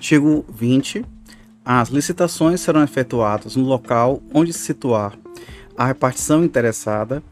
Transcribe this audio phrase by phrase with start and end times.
[0.00, 1.04] Artigo 20.
[1.62, 5.12] As licitações serão efetuadas no local onde se situar
[5.76, 7.22] a repartição interessada,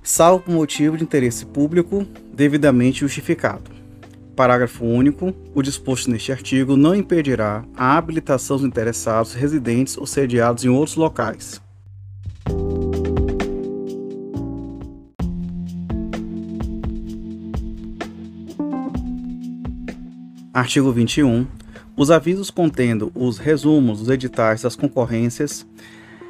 [0.00, 3.72] salvo por motivo de interesse público devidamente justificado.
[4.36, 5.34] Parágrafo único.
[5.52, 10.94] O disposto neste artigo não impedirá a habilitação dos interessados residentes ou sediados em outros
[10.94, 11.60] locais.
[20.54, 21.44] Artigo 21.
[21.98, 25.66] Os avisos contendo os resumos dos editais das concorrências,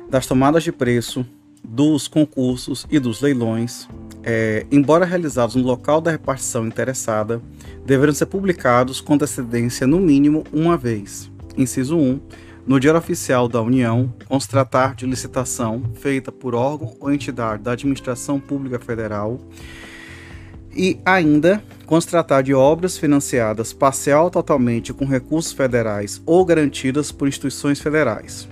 [0.09, 1.27] das tomadas de preço,
[1.63, 3.87] dos concursos e dos leilões,
[4.25, 7.43] é, embora realizados no local da repartição interessada,
[7.85, 11.31] deverão ser publicados com antecedência no mínimo uma vez.
[11.55, 12.19] Inciso 1.
[12.67, 17.63] No Diário Oficial da União, com se tratar de licitação feita por órgão ou entidade
[17.63, 19.39] da Administração Pública Federal,
[20.79, 21.63] e ainda
[22.07, 28.49] tratar de obras financiadas parcial ou totalmente com recursos federais ou garantidas por instituições federais.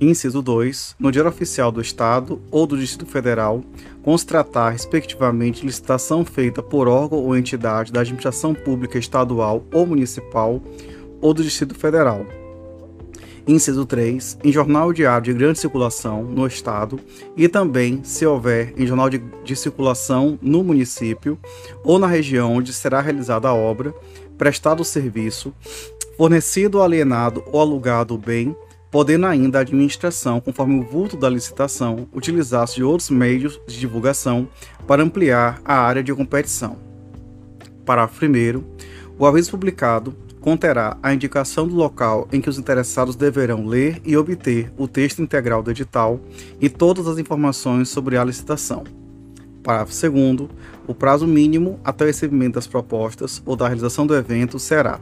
[0.00, 0.94] Inciso 2.
[0.98, 3.62] No Diário Oficial do Estado ou do Distrito Federal,
[4.24, 10.62] tratar, respectivamente, licitação feita por órgão ou entidade da administração pública estadual ou municipal
[11.20, 12.24] ou do Distrito Federal.
[13.48, 14.38] Inciso 3.
[14.44, 17.00] Em jornal diário de grande circulação no Estado
[17.34, 21.38] e também, se houver, em jornal de, de circulação no município
[21.82, 23.94] ou na região onde será realizada a obra,
[24.36, 25.54] prestado o serviço,
[26.18, 28.54] fornecido, alienado ou alugado o bem
[28.90, 34.48] podendo ainda a administração, conforme o vulto da licitação, utilizar-se de outros meios de divulgação
[34.86, 36.78] para ampliar a área de competição.
[37.84, 38.64] Parágrafo 1.
[39.18, 44.16] O aviso publicado conterá a indicação do local em que os interessados deverão ler e
[44.16, 46.20] obter o texto integral do edital
[46.60, 48.84] e todas as informações sobre a licitação.
[49.62, 50.48] Parágrafo 2.
[50.86, 55.00] O prazo mínimo até o recebimento das propostas ou da realização do evento será: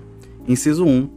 [0.48, 1.08] inciso 1,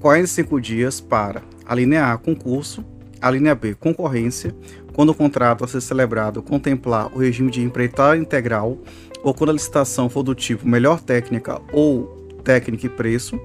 [0.00, 2.84] 45 dias para a linha A, concurso.
[3.20, 4.52] A linha B, concorrência.
[4.92, 8.76] Quando o contrato a ser celebrado contemplar o regime de empreitada integral
[9.22, 13.40] ou quando a licitação for do tipo melhor técnica ou técnica e preço.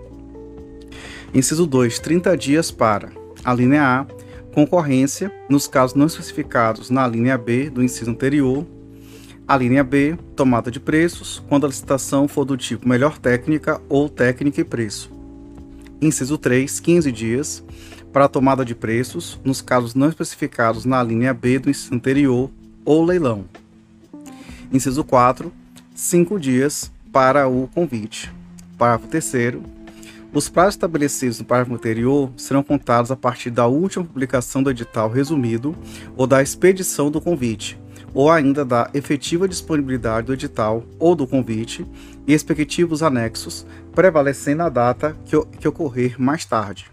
[1.34, 3.10] Inciso 2, 30 dias para
[3.44, 4.06] a linha A,
[4.54, 8.66] concorrência, nos casos não especificados na linha B do inciso anterior.
[9.48, 14.10] A linha B, tomada de preços, quando a licitação for do tipo melhor técnica ou
[14.10, 15.12] técnica e preço.
[16.02, 17.64] Inciso 3, 15 dias
[18.12, 22.50] para a tomada de preços nos casos não especificados na linha B do inciso anterior
[22.84, 23.46] ou leilão.
[24.72, 25.52] Inciso 4,
[25.96, 28.37] 5 dias para o convite.
[28.78, 29.58] Parágrafo 3
[30.34, 35.10] os prazos estabelecidos no parágrafo anterior serão contados a partir da última publicação do edital
[35.10, 35.76] resumido
[36.16, 37.80] ou da expedição do convite,
[38.14, 41.88] ou ainda da efetiva disponibilidade do edital ou do convite
[42.28, 43.66] e respectivos anexos,
[43.96, 46.92] prevalecendo a data que, que ocorrer mais tarde.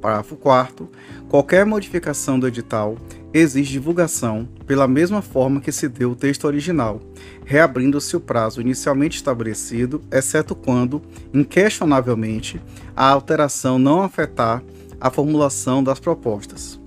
[0.00, 0.90] Parágrafo 4.
[1.28, 2.98] Qualquer modificação do edital
[3.32, 7.00] exige divulgação pela mesma forma que se deu o texto original,
[7.44, 11.02] reabrindo-se o prazo inicialmente estabelecido, exceto quando,
[11.32, 12.60] inquestionavelmente,
[12.94, 14.62] a alteração não afetar
[15.00, 16.80] a formulação das propostas.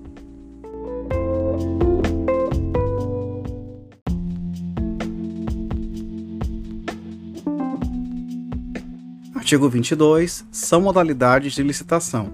[9.34, 10.44] Artigo 22.
[10.50, 12.32] São modalidades de licitação.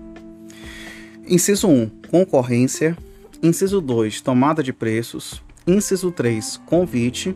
[1.26, 2.96] Inciso 1, concorrência.
[3.42, 5.42] Inciso 2, tomada de preços.
[5.66, 7.34] Inciso 3, convite.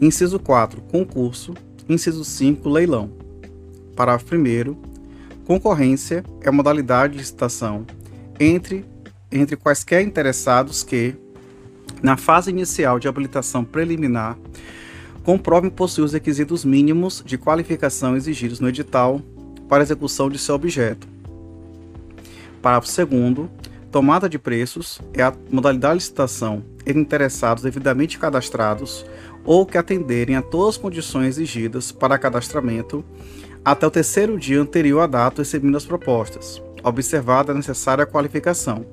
[0.00, 1.54] Inciso 4, concurso.
[1.88, 3.10] Inciso 5, leilão.
[3.96, 4.76] Parágrafo 1.
[5.44, 7.84] Concorrência é a modalidade de licitação
[8.38, 8.84] entre,
[9.30, 11.14] entre quaisquer interessados que,
[12.00, 14.38] na fase inicial de habilitação preliminar,
[15.24, 19.20] comprovem possuir os requisitos mínimos de qualificação exigidos no edital
[19.68, 21.12] para execução de seu objeto
[22.62, 23.50] Parágrafo 2
[23.92, 29.04] Tomada de preços é a modalidade de licitação entre interessados devidamente cadastrados
[29.44, 33.04] ou que atenderem a todas as condições exigidas para cadastramento
[33.62, 38.86] até o terceiro dia anterior à data recebendo as propostas, observada a necessária qualificação.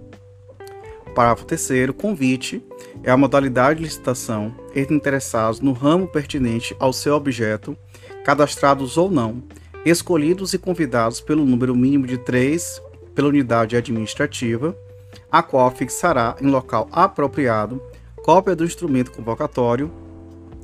[1.16, 2.62] Parágrafo 3 Convite
[3.02, 7.74] é a modalidade de licitação entre interessados no ramo pertinente ao seu objeto,
[8.26, 9.42] cadastrados ou não,
[9.86, 12.82] escolhidos e convidados pelo número mínimo de três
[13.16, 14.78] pela unidade administrativa,
[15.32, 17.82] a qual fixará em local apropriado
[18.24, 19.92] cópia do instrumento convocatório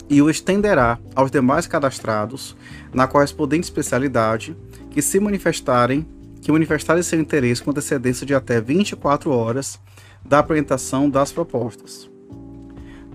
[0.09, 2.55] e o estenderá aos demais cadastrados
[2.93, 4.55] na correspondente especialidade
[4.91, 6.07] que se manifestarem
[6.41, 9.79] que manifestarem seu interesse com antecedência de até 24 horas
[10.23, 12.07] da apresentação das propostas.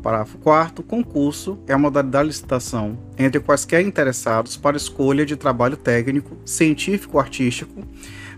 [0.02, 5.76] Parágrafo 4 concurso é a modalidade de licitação entre quaisquer interessados para escolha de trabalho
[5.76, 7.84] técnico, científico ou artístico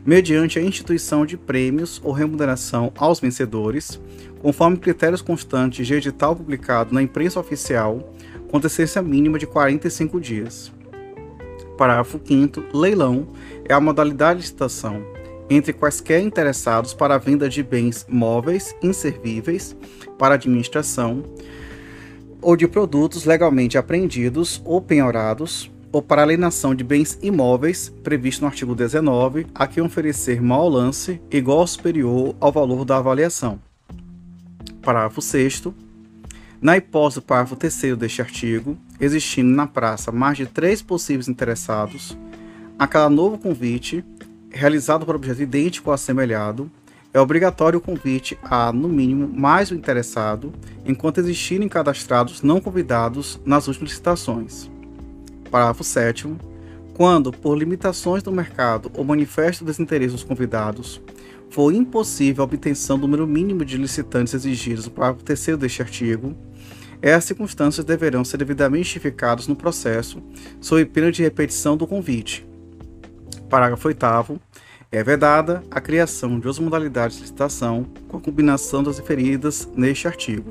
[0.04, 4.00] mediante a instituição de prêmios ou remuneração aos vencedores,
[4.40, 8.12] conforme critérios constantes de edital publicado na imprensa oficial,
[8.50, 10.72] com decência mínima de 45 dias.
[11.78, 13.26] Parágrafo 5 Leilão
[13.64, 15.02] é a modalidade de licitação
[15.48, 19.76] entre quaisquer interessados para a venda de bens móveis inservíveis
[20.18, 21.22] para administração
[22.40, 28.48] ou de produtos legalmente apreendidos ou penhorados ou para alienação de bens imóveis previsto no
[28.48, 33.60] artigo 19, a quem oferecer mau lance igual ou superior ao valor da avaliação.
[34.80, 35.64] Parágrafo 6
[36.60, 42.16] na hipótese do parágrafo 3 deste artigo, existindo na praça mais de três possíveis interessados,
[42.78, 44.04] a cada novo convite,
[44.48, 46.70] realizado por objeto idêntico ou assemelhado,
[47.12, 50.52] é obrigatório o convite a, no mínimo, mais o interessado,
[50.86, 54.70] enquanto existirem cadastrados não convidados nas últimas licitações.
[55.52, 56.34] Parágrafo 7.
[56.94, 60.98] Quando, por limitações do mercado ou manifesto desinteresse dos convidados,
[61.50, 66.34] for impossível a obtenção do número mínimo de licitantes exigidos no parágrafo 3 deste artigo,
[67.02, 70.22] essas circunstâncias deverão ser devidamente justificadas no processo,
[70.58, 72.46] sob pena de repetição do convite.
[73.50, 74.40] Parágrafo 8.
[74.90, 80.08] É vedada a criação de outras modalidades de licitação com a combinação das referidas neste
[80.08, 80.50] artigo.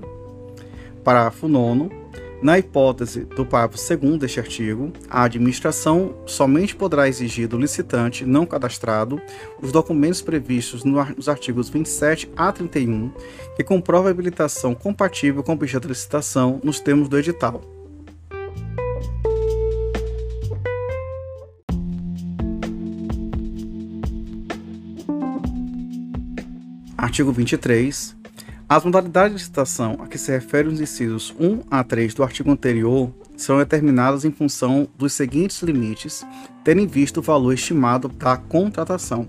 [1.04, 2.01] Parágrafo 9.
[2.42, 8.48] Na hipótese do parágrafo 2 deste artigo, a administração somente poderá exigir do licitante não
[8.48, 9.22] cadastrado
[9.62, 13.12] os documentos previstos nos artigos 27 a 31,
[13.56, 17.62] que comprovam a habilitação compatível com o objeto da licitação nos termos do edital.
[26.98, 28.21] Artigo 23.
[28.72, 32.50] As modalidades de licitação a que se referem os incisos 1 a 3 do artigo
[32.50, 36.26] anterior são determinadas em função dos seguintes limites,
[36.64, 39.28] tendo em vista o valor estimado da contratação.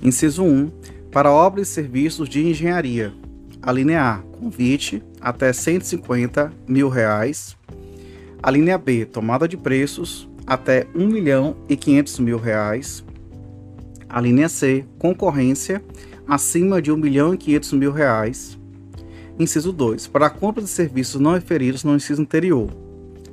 [0.00, 0.70] Inciso 1.
[1.10, 3.12] Para obras e serviços de engenharia.
[3.60, 7.56] A linha A, convite, até 150 mil reais.
[8.40, 13.04] A linha B, tomada de preços, até 1 milhão e 500 mil reais.
[14.08, 15.82] A linha C, concorrência,
[16.26, 18.58] acima de 1 milhão e 500 mil reais.
[19.38, 20.06] Inciso 2.
[20.06, 22.70] Para a compra de serviços não referidos no inciso anterior.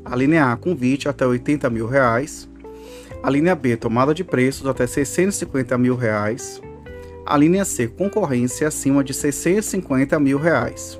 [0.03, 2.49] A linha A, convite até 80 mil reais.
[3.21, 6.61] A linha B, tomada de preços até 650 mil reais.
[7.25, 10.99] A linha C, concorrência acima de 650 mil reais.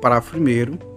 [0.00, 0.91] Parágrafo 1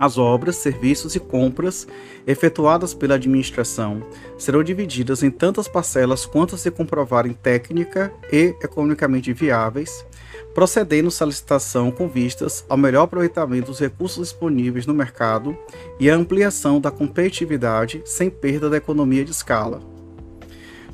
[0.00, 1.86] as obras, serviços e compras
[2.26, 4.02] efetuadas pela administração
[4.38, 10.06] serão divididas em tantas parcelas quanto se comprovarem técnica e economicamente viáveis,
[10.54, 15.54] procedendo-se à licitação com vistas ao melhor aproveitamento dos recursos disponíveis no mercado
[16.00, 19.82] e à ampliação da competitividade sem perda da economia de escala.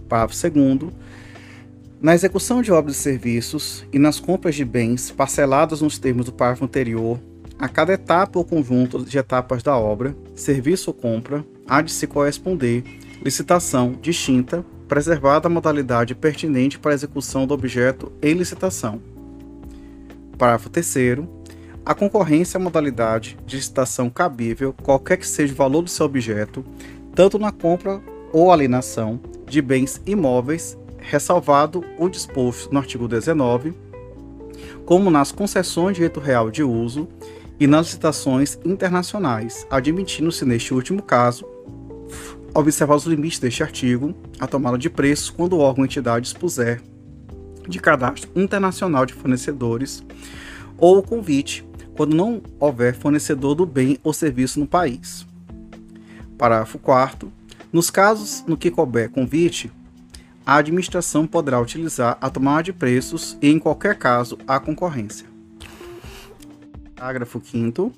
[0.09, 0.93] Parágrafo 2
[1.99, 6.33] na execução de obras e serviços e nas compras de bens parceladas nos termos do
[6.33, 7.19] parágrafo anterior,
[7.59, 12.07] a cada etapa ou conjunto de etapas da obra, serviço ou compra, há de se
[12.07, 12.85] corresponder
[13.23, 19.01] licitação distinta, preservada a modalidade pertinente para a execução do objeto em licitação.
[20.39, 21.27] Parágrafo 3
[21.87, 26.05] a concorrência é a modalidade de licitação cabível, qualquer que seja o valor do seu
[26.05, 26.65] objeto,
[27.15, 28.03] tanto na compra
[28.33, 33.73] ou alienação de bens imóveis, ressalvado o disposto no artigo 19,
[34.85, 37.07] como nas concessões de direito real de uso
[37.59, 41.47] e nas licitações internacionais, admitindo-se neste último caso
[42.55, 46.81] observar os limites deste artigo, a tomada de preços quando o órgão ou entidade dispuser
[47.69, 50.03] de cadastro internacional de fornecedores
[50.79, 55.27] ou o convite quando não houver fornecedor do bem ou serviço no país.
[56.37, 57.33] Parágrafo 4
[57.73, 59.73] Nos casos no que couber convite,
[60.45, 65.36] a administração poderá utilizar a tomada de preços e, em qualquer caso, a concorrência.
[66.97, 67.93] Parágrafo 5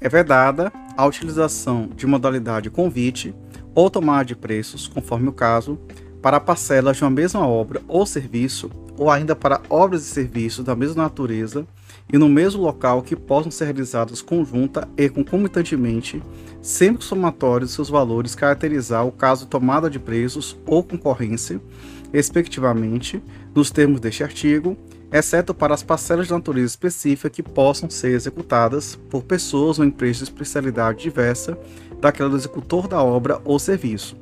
[0.00, 3.34] é vedada a utilização de modalidade convite
[3.74, 5.76] ou tomada de preços, conforme o caso,
[6.22, 10.76] para parcelas de uma mesma obra ou serviço, ou ainda para obras e serviços da
[10.76, 11.66] mesma natureza
[12.12, 16.22] e no mesmo local que possam ser realizadas conjunta e concomitantemente,
[16.62, 20.82] sempre que o somatório de seus valores caracterizar o caso de tomada de preços ou
[20.82, 21.60] concorrência,
[22.12, 23.20] respectivamente,
[23.52, 24.76] nos termos deste artigo,
[25.12, 30.18] exceto para as parcelas de natureza específica que possam ser executadas por pessoas ou empresas
[30.18, 31.58] de especialidade diversa
[32.00, 34.16] daquela do executor da obra ou serviço.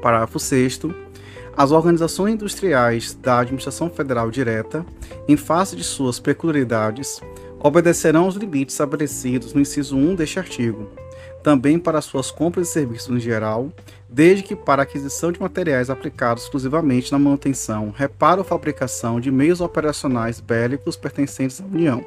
[0.00, 0.80] Parágrafo 6
[1.56, 4.84] as organizações industriais da administração federal direta,
[5.28, 7.20] em face de suas peculiaridades,
[7.60, 10.90] obedecerão aos limites estabelecidos no inciso 1 deste artigo,
[11.44, 13.70] também para suas compras e serviços em geral,
[14.08, 19.60] desde que para aquisição de materiais aplicados exclusivamente na manutenção, reparo ou fabricação de meios
[19.60, 22.02] operacionais bélicos pertencentes à União.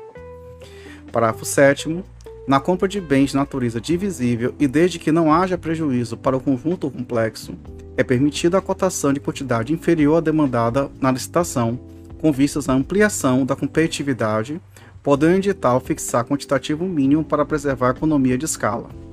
[1.12, 2.03] Parágrafo 7
[2.48, 6.39] na compra de bens de natureza divisível e desde que não haja prejuízo para o
[6.39, 7.53] conjunto complexo,
[7.98, 11.77] é permitida a cotação de quantidade inferior à demandada na licitação,
[12.22, 14.62] com vistas à ampliação da competitividade,
[15.03, 19.07] podendo o edital fixar quantitativo mínimo para preservar a economia de escala.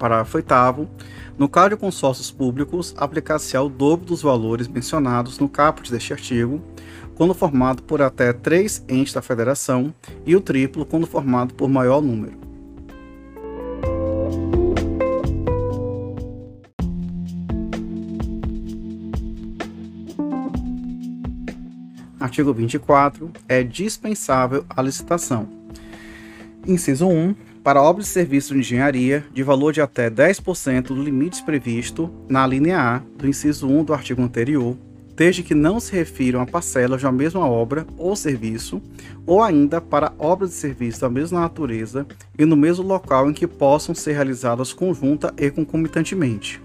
[0.00, 0.88] Parágrafo 8
[1.38, 6.60] no caso de consórcios públicos, aplicar-se ao dobro dos valores mencionados no caput deste artigo,
[7.14, 12.00] quando formado por até três entes da federação, e o triplo quando formado por maior
[12.00, 12.32] número.
[22.18, 23.30] Artigo 24.
[23.48, 25.48] É dispensável a licitação.
[26.66, 27.49] Inciso 1.
[27.62, 32.46] Para obras de serviço de engenharia, de valor de até 10% dos limites previsto na
[32.46, 34.78] linha A do inciso 1 do artigo anterior,
[35.14, 38.80] desde que não se refiram a parcelas de uma mesma obra ou serviço,
[39.26, 42.06] ou ainda para obras de serviço da mesma natureza
[42.38, 46.62] e no mesmo local em que possam ser realizadas conjunta e concomitantemente.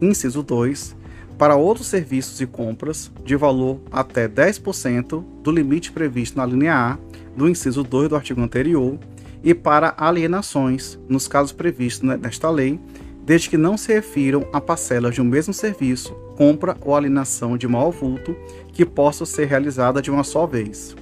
[0.00, 0.94] Inciso 2.
[1.36, 6.98] Para outros serviços e compras, de valor até 10% do limite previsto na linha A
[7.36, 8.96] do inciso 2 do artigo anterior,
[9.42, 12.78] e para alienações, nos casos previstos nesta lei,
[13.24, 17.68] desde que não se refiram a parcelas de um mesmo serviço, compra ou alienação de
[17.68, 18.36] maior vulto
[18.72, 20.96] que possa ser realizada de uma só vez.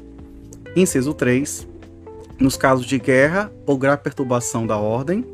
[0.77, 1.67] Inciso 3.
[2.39, 5.25] Nos casos de guerra ou grave perturbação da ordem.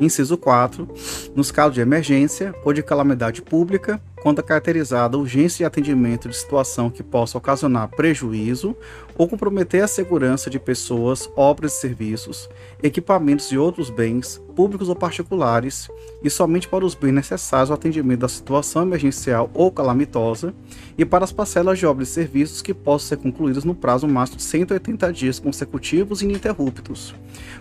[0.00, 0.88] Inciso 4.
[1.34, 6.36] Nos casos de emergência ou de calamidade pública, quando é caracterizada urgência de atendimento de
[6.36, 8.76] situação que possa ocasionar prejuízo
[9.16, 12.48] ou comprometer a segurança de pessoas, obras e serviços,
[12.82, 15.88] equipamentos e outros bens, públicos ou particulares,
[16.22, 20.54] e somente para os bens necessários ao atendimento da situação emergencial ou calamitosa,
[20.96, 24.38] e para as parcelas de obras e serviços que possam ser concluídas no prazo máximo
[24.38, 27.14] de 180 dias consecutivos e ininterruptos,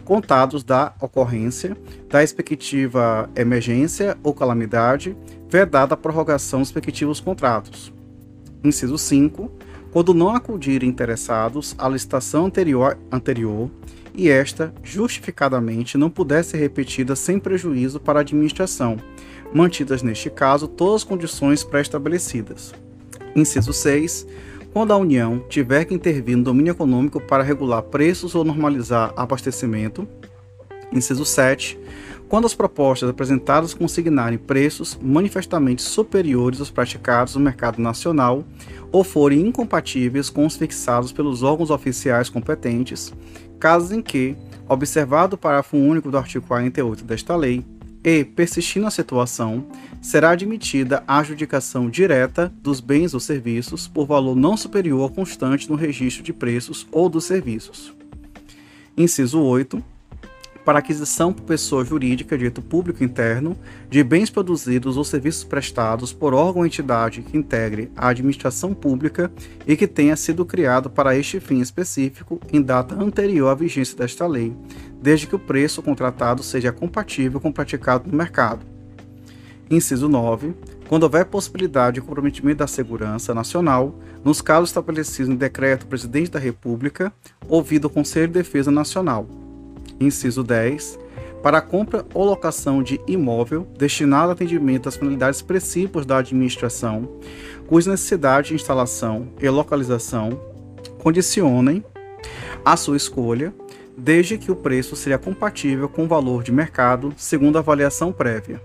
[0.04, 1.78] contados da ocorrência
[2.10, 5.16] da respectiva emergência ou calamidade,
[5.50, 7.92] vedada a prorrogação dos respectivos contratos.
[8.64, 9.52] Inciso 5.
[9.94, 13.70] Quando não acudirem interessados à licitação anterior, anterior
[14.16, 18.98] e esta, justificadamente, não puder ser repetida sem prejuízo para a administração,
[19.54, 22.74] mantidas neste caso todas as condições pré-estabelecidas.
[23.36, 24.26] Inciso 6.
[24.74, 30.08] Quando a União tiver que intervir no domínio econômico para regular preços ou normalizar abastecimento.
[30.92, 31.80] Inciso 7
[32.34, 38.44] quando as propostas apresentadas consignarem preços manifestamente superiores aos praticados no mercado nacional
[38.92, 43.14] ou forem incompatíveis com os fixados pelos órgãos oficiais competentes,
[43.60, 44.36] casos em que,
[44.68, 47.64] observado o parágrafo único do artigo 48 desta lei,
[48.04, 49.68] e, persistindo a situação,
[50.02, 55.70] será admitida a adjudicação direta dos bens ou serviços por valor não superior ao constante
[55.70, 57.94] no registro de preços ou dos serviços.
[58.98, 59.93] Inciso 8
[60.64, 63.58] para aquisição por pessoa jurídica, dito público interno,
[63.90, 69.32] de bens produzidos ou serviços prestados por órgão ou entidade que integre a administração pública
[69.68, 74.26] e que tenha sido criado para este fim específico em data anterior à vigência desta
[74.26, 74.56] lei,
[75.02, 78.66] desde que o preço contratado seja compatível com o praticado no mercado.
[79.70, 80.54] Inciso 9.
[80.88, 86.32] Quando houver possibilidade de comprometimento da segurança nacional, nos casos estabelecidos em decreto do Presidente
[86.32, 87.12] da República,
[87.48, 89.28] ouvido o Conselho de Defesa Nacional,
[90.00, 91.00] Inciso 10.
[91.42, 97.20] Para a compra ou locação de imóvel destinado ao atendimento às finalidades específicas da administração,
[97.68, 100.40] cuja necessidade de instalação e localização
[101.00, 101.84] condicionem
[102.64, 103.54] a sua escolha,
[103.98, 108.62] desde que o preço seja compatível com o valor de mercado, segundo avaliação prévia.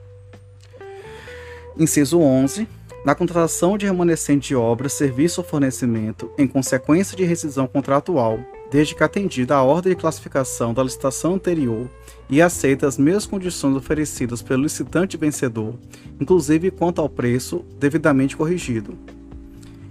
[1.76, 2.66] Inciso 11.
[3.04, 8.38] Na contratação de remanescente de obra, serviço ou fornecimento em consequência de rescisão contratual,
[8.70, 11.88] desde que atendida a ordem de classificação da licitação anterior
[12.28, 15.74] e aceita as mesmas condições oferecidas pelo licitante vencedor,
[16.20, 18.96] inclusive quanto ao preço devidamente corrigido.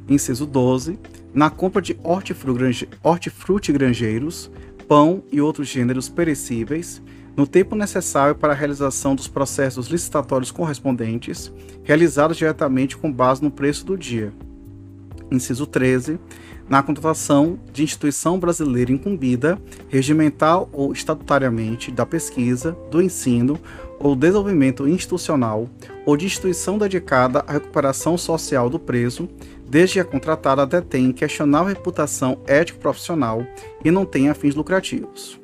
[0.07, 0.97] Inciso 12.
[1.33, 4.49] Na compra de hortifruti granjeiros,
[4.87, 7.01] pão e outros gêneros perecíveis,
[7.35, 11.51] no tempo necessário para a realização dos processos licitatórios correspondentes,
[11.83, 14.33] realizados diretamente com base no preço do dia.
[15.31, 16.19] Inciso 13
[16.69, 19.57] na contratação de instituição brasileira incumbida,
[19.87, 23.57] regimental ou estatutariamente, da pesquisa, do ensino
[23.99, 25.67] ou desenvolvimento institucional
[26.05, 29.29] ou de instituição dedicada à recuperação social do preso,
[29.67, 33.45] desde que a contratada detém questionável reputação ético-profissional
[33.83, 35.39] e não tenha fins lucrativos.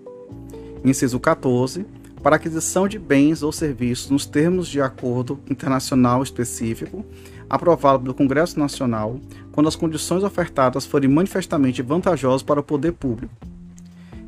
[0.83, 1.85] Inciso 14.
[2.21, 7.05] para aquisição de bens ou serviços nos termos de acordo internacional específico,
[7.53, 9.19] aprovado pelo Congresso Nacional,
[9.51, 13.31] quando as condições ofertadas forem manifestamente vantajosas para o poder público.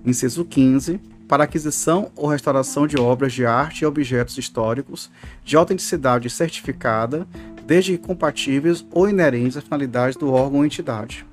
[0.06, 1.00] Inciso 15.
[1.28, 5.10] Para aquisição ou restauração de obras de arte e objetos históricos
[5.44, 7.28] de autenticidade certificada,
[7.66, 11.26] desde que compatíveis ou inerentes à finalidade do órgão ou entidade.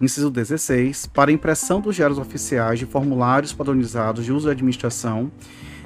[0.00, 1.04] Inciso 16.
[1.08, 5.30] Para impressão dos diários oficiais de formulários padronizados de uso da administração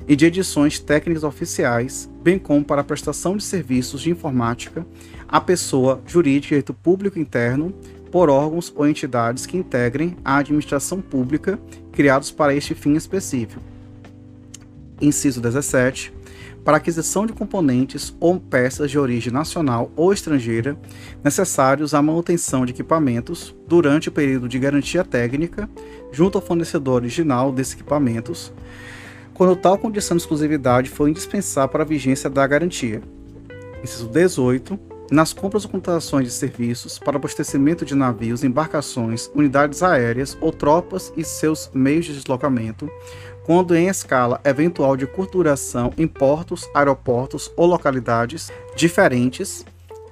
[0.07, 4.87] e de edições técnicas oficiais, bem como para a prestação de serviços de informática
[5.29, 7.73] à pessoa jurídica de direito público interno
[8.11, 11.59] por órgãos ou entidades que integrem a administração pública
[11.91, 13.61] criados para este fim específico.
[15.01, 16.13] Inciso 17
[16.65, 20.77] para aquisição de componentes ou peças de origem nacional ou estrangeira
[21.23, 25.69] necessários à manutenção de equipamentos durante o período de garantia técnica,
[26.11, 28.51] junto ao fornecedor original desses equipamentos,
[29.35, 33.03] quando tal condição de exclusividade for indispensável para a vigência da garantia.
[33.83, 34.94] Inciso 18.
[35.11, 41.13] Nas compras ou contratações de serviços para abastecimento de navios, embarcações, unidades aéreas ou tropas
[41.17, 42.91] e seus meios de deslocamento,
[43.45, 49.65] quando em escala eventual de curta duração em portos, aeroportos ou localidades diferentes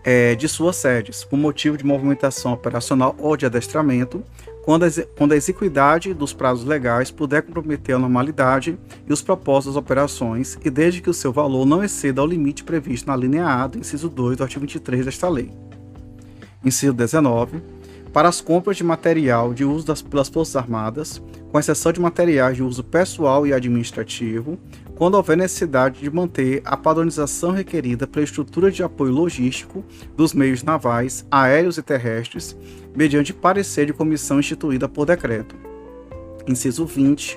[0.04, 4.22] é, de suas sedes, por motivo de movimentação operacional ou de adestramento,
[4.62, 9.74] quando a, quando a execuidade dos prazos legais puder comprometer a normalidade e os propósitos
[9.74, 13.46] das operações, e desde que o seu valor não exceda o limite previsto na linha
[13.46, 15.50] A do inciso 2 do artigo 23 desta lei.
[16.64, 17.60] Inciso 19
[18.12, 22.56] para as compras de material de uso das, pelas Forças Armadas, com exceção de materiais
[22.56, 24.58] de uso pessoal e administrativo,
[25.02, 29.84] quando houver necessidade de manter a padronização requerida pela estrutura de apoio logístico
[30.16, 32.56] dos meios navais, aéreos e terrestres,
[32.94, 35.56] mediante parecer de comissão instituída por decreto.
[36.46, 37.36] Inciso 20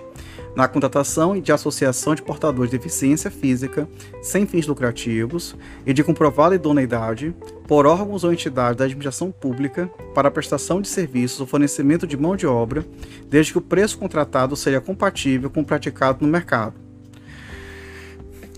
[0.55, 3.89] na contratação e de associação de portadores de deficiência física
[4.21, 5.55] sem fins lucrativos
[5.87, 7.35] e de comprovada idoneidade
[7.67, 12.15] por órgãos ou entidades da administração pública para a prestação de serviços ou fornecimento de
[12.15, 12.85] mão de obra,
[13.27, 16.84] desde que o preço contratado seja compatível com o praticado no mercado.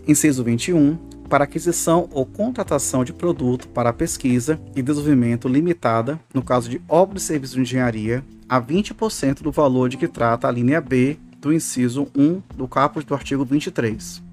[0.07, 0.97] Inciso 21.
[1.27, 7.17] Para aquisição ou contratação de produto para pesquisa e desenvolvimento limitada, no caso de obra
[7.17, 11.51] e serviço de engenharia, a 20% do valor de que trata a linha B do
[11.51, 14.23] inciso 1 do caput do artigo 23.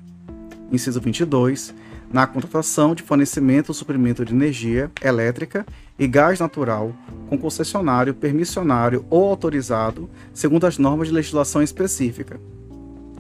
[0.71, 1.75] Inciso 22.
[2.13, 5.67] Na contratação de fornecimento ou suprimento de energia elétrica
[5.99, 6.93] e gás natural
[7.29, 12.39] com concessionário, permissionário ou autorizado, segundo as normas de legislação específica.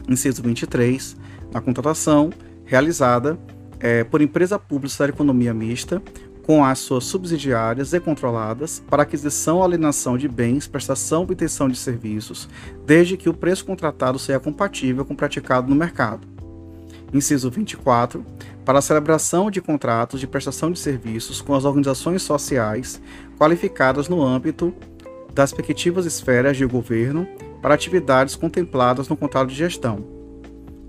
[0.08, 1.16] Inciso 23.
[1.54, 2.30] Na contratação
[2.64, 3.38] realizada
[3.78, 6.02] é, por empresa pública da economia mista
[6.44, 11.68] com as suas subsidiárias e controladas para aquisição ou alienação de bens, prestação ou obtenção
[11.68, 12.48] de serviços,
[12.84, 16.26] desde que o preço contratado seja compatível com o praticado no mercado.
[17.12, 18.26] Inciso 24.
[18.64, 23.00] Para a celebração de contratos de prestação de serviços com as organizações sociais
[23.38, 24.74] qualificadas no âmbito
[25.32, 27.28] das respectivas esferas de governo
[27.62, 30.13] para atividades contempladas no contrato de gestão.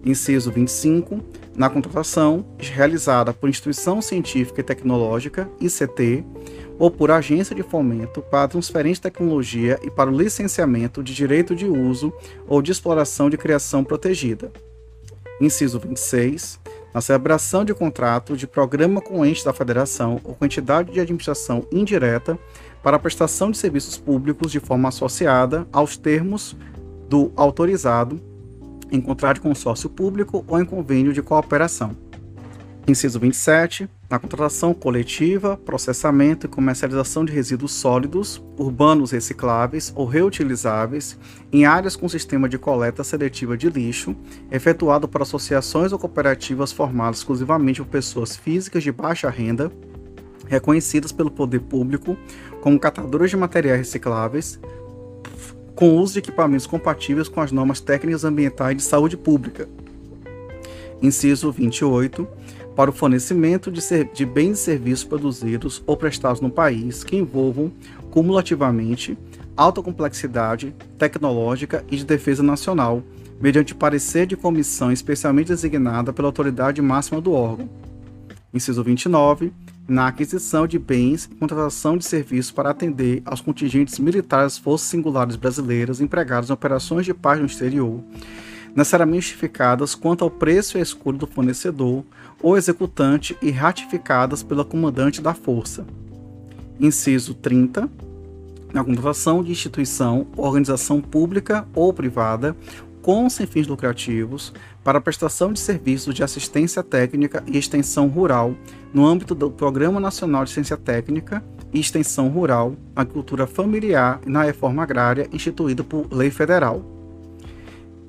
[0.06, 1.20] Inciso 25
[1.56, 6.24] na contratação realizada por instituição científica e tecnológica, ICT,
[6.78, 11.56] ou por agência de fomento para transferência de tecnologia e para o licenciamento de direito
[11.56, 12.14] de uso
[12.48, 14.52] ou de exploração de criação protegida.
[15.42, 16.60] Inciso 26.
[16.94, 21.66] Na celebração de contrato de programa com ente da federação ou com entidade de administração
[21.72, 22.38] indireta
[22.84, 26.56] para a prestação de serviços públicos de forma associada aos termos
[27.10, 28.22] do autorizado
[28.92, 31.96] em contrato de consórcio público ou em convênio de cooperação.
[32.88, 33.90] Inciso 27.
[34.08, 41.18] Na contratação coletiva, processamento e comercialização de resíduos sólidos, urbanos recicláveis ou reutilizáveis
[41.52, 44.16] em áreas com sistema de coleta seletiva de lixo,
[44.52, 49.72] efetuado por associações ou cooperativas formadas exclusivamente por pessoas físicas de baixa renda,
[50.48, 52.16] reconhecidas pelo poder público
[52.62, 54.60] como catadoras de materiais recicláveis,
[55.76, 59.68] com o uso de equipamentos compatíveis com as normas técnicas ambientais de saúde pública.
[61.02, 62.28] Inciso 28.
[62.76, 63.82] Para o fornecimento de,
[64.14, 67.72] de bens e serviços produzidos ou prestados no país que envolvam,
[68.12, 69.18] cumulativamente,
[69.56, 73.02] alta complexidade tecnológica e de defesa nacional,
[73.40, 77.70] mediante parecer de comissão especialmente designada pela autoridade máxima do órgão.
[78.54, 79.54] Inciso 29
[79.88, 84.88] na aquisição de bens e contratação de serviços para atender aos contingentes militares das Forças
[84.88, 88.04] Singulares Brasileiras empregados em operações de paz no exterior,
[88.76, 92.04] necessariamente justificadas quanto ao preço e escolha do fornecedor
[92.42, 95.86] ou executante e ratificadas pela comandante da força.
[96.80, 97.90] Inciso 30.
[98.74, 102.58] Na contratação de instituição, organização pública ou privada
[103.06, 104.52] com sem fins lucrativos
[104.84, 108.56] para prestação de serviços de assistência técnica e extensão rural
[108.92, 114.42] no âmbito do Programa Nacional de Ciência Técnica e Extensão Rural, Agricultura Familiar e na
[114.42, 116.84] Reforma Agrária instituído por lei federal.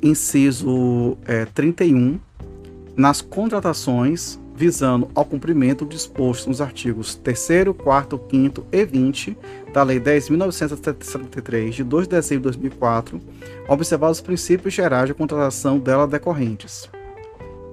[0.02, 2.18] Inciso é, 31.
[2.96, 9.37] Nas contratações visando ao cumprimento do disposto nos artigos 3 4 5 e 20
[9.73, 13.21] da Lei 10.973, de 2 de dezembro de 2004,
[13.69, 16.88] observados os princípios gerais de contratação dela decorrentes.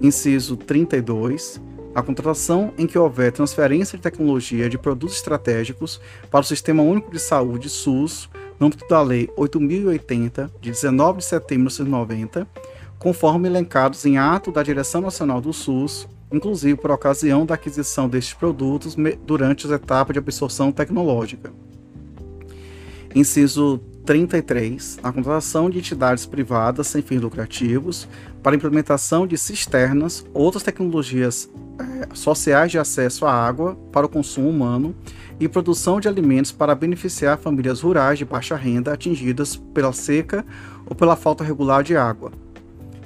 [0.02, 1.62] Inciso 32.
[1.96, 7.12] A contratação em que houver transferência de tecnologia de produtos estratégicos para o Sistema Único
[7.12, 12.48] de Saúde, SUS, no âmbito da Lei 8.080, de 19 de setembro de 1990,
[12.98, 18.34] conforme elencados em ato da Direção Nacional do SUS, inclusive por ocasião da aquisição destes
[18.34, 21.54] produtos durante as etapas de absorção tecnológica.
[23.16, 25.00] Inciso 33.
[25.04, 28.08] A contratação de entidades privadas sem fins lucrativos
[28.42, 31.48] para implementação de cisternas, outras tecnologias
[31.80, 34.96] eh, sociais de acesso à água para o consumo humano
[35.40, 40.44] e produção de alimentos para beneficiar famílias rurais de baixa renda atingidas pela seca
[40.86, 42.32] ou pela falta regular de água.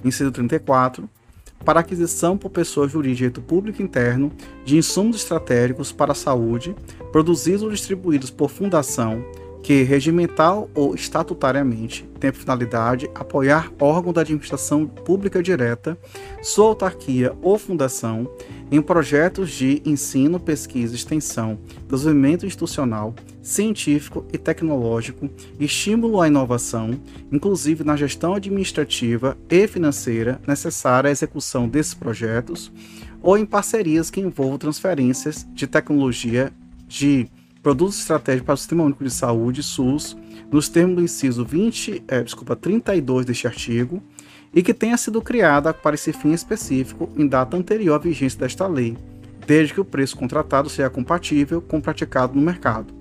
[0.04, 1.08] Inciso 34
[1.64, 4.32] para aquisição por pessoa jurídica público interno
[4.66, 6.76] de insumos estratégicos para a saúde,
[7.12, 9.24] produzidos ou distribuídos por fundação
[9.62, 15.98] que, regimental ou estatutariamente, tem a finalidade apoiar órgão da administração pública direta,
[16.42, 18.30] sua autarquia ou fundação
[18.72, 21.58] em projetos de ensino, pesquisa, extensão,
[21.90, 26.92] desenvolvimento institucional, científico e tecnológico, estímulo à inovação,
[27.32, 32.72] inclusive na gestão administrativa e financeira necessária à execução desses projetos,
[33.22, 36.52] ou em parcerias que envolvam transferências de tecnologia
[36.88, 37.30] de
[37.62, 40.16] produtos estratégicos para o Sistema Único de Saúde, SUS,
[40.52, 44.02] nos termos do inciso 20, é, desculpa, 32 deste artigo,
[44.54, 48.66] e que tenha sido criada para esse fim específico em data anterior à vigência desta
[48.68, 48.98] lei,
[49.46, 52.94] desde que o preço contratado seja compatível com o praticado no mercado.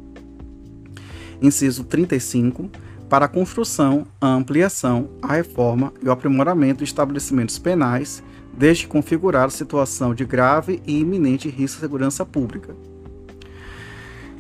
[1.41, 2.71] Inciso 35.
[3.09, 8.23] Para a construção, a ampliação, a reforma e o aprimoramento de estabelecimentos penais,
[8.57, 12.75] desde configurar situação de grave e iminente risco à segurança pública.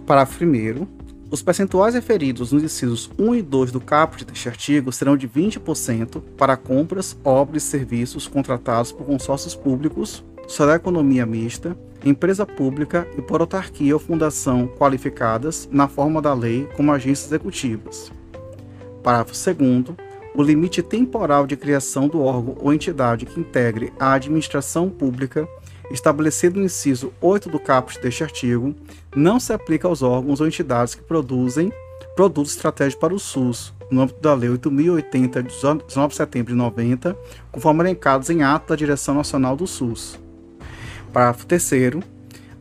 [0.06, 0.86] Parágrafo 1.
[1.32, 6.22] Os percentuais referidos nos incisos 1 e 2 do caput deste artigo serão de 20%
[6.38, 13.22] para compras, obras e serviços contratados por consórcios públicos, sociedade economia mista, empresa pública e
[13.22, 18.12] por autarquia ou fundação qualificadas na forma da lei como agências executivas.
[19.02, 19.96] Parágrafo 2
[20.36, 25.48] o limite temporal de criação do órgão ou entidade que integre a administração pública
[25.90, 28.74] estabelecido no inciso 8 do caput deste artigo,
[29.16, 31.72] não se aplica aos órgãos ou entidades que produzem
[32.14, 35.48] produtos estratégicos para o SUS, no âmbito da Lei 8.080, de
[35.86, 37.16] 19 de setembro de 90,
[37.50, 40.18] conforme elencados em ato da Direção Nacional do SUS.
[41.12, 41.70] Parágrafo 3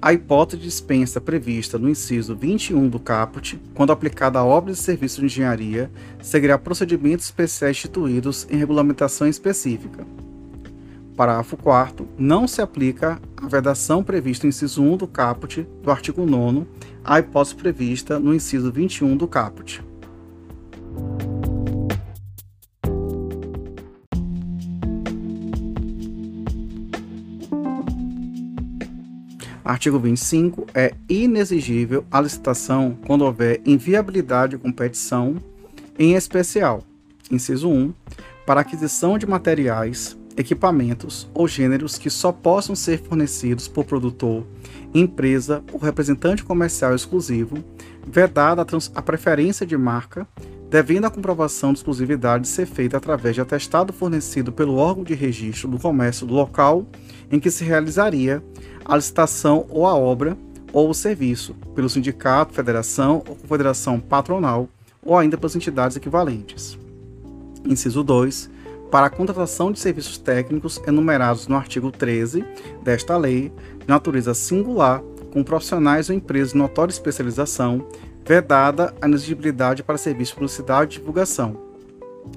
[0.02, 4.84] a hipótese de dispensa prevista no inciso 21 do caput, quando aplicada a obras e
[4.84, 5.90] serviços de engenharia,
[6.22, 10.06] seguirá procedimentos especiais instituídos em regulamentação específica.
[11.16, 16.26] Parágrafo 4 não se aplica a vedação prevista no inciso 1 do caput do artigo
[16.26, 16.66] 9
[17.04, 19.82] à hipótese prevista no inciso 21 do caput.
[29.64, 30.68] Artigo 25.
[30.76, 35.38] É inexigível a licitação quando houver inviabilidade de competição,
[35.98, 36.84] em especial,
[37.32, 37.92] inciso 1,
[38.46, 44.46] para aquisição de materiais, equipamentos ou gêneros que só possam ser fornecidos por produtor,
[44.94, 47.64] empresa ou representante comercial exclusivo,
[48.06, 50.28] vedada a, a preferência de marca,
[50.70, 55.70] devendo a comprovação de exclusividade ser feita através de atestado fornecido pelo órgão de registro
[55.70, 56.86] do comércio do local
[57.32, 58.44] em que se realizaria
[58.84, 60.38] a licitação ou a obra
[60.74, 64.68] ou o serviço, pelo sindicato, federação ou confederação patronal,
[65.02, 66.78] ou ainda pelas entidades equivalentes.
[67.64, 68.50] Inciso 2
[68.96, 72.46] para a contratação de serviços técnicos enumerados no artigo 13
[72.82, 75.02] desta lei, de natureza singular,
[75.34, 77.86] com profissionais ou empresas de notória especialização,
[78.24, 81.58] vedada a exigibilidade para serviços de publicidade e divulgação.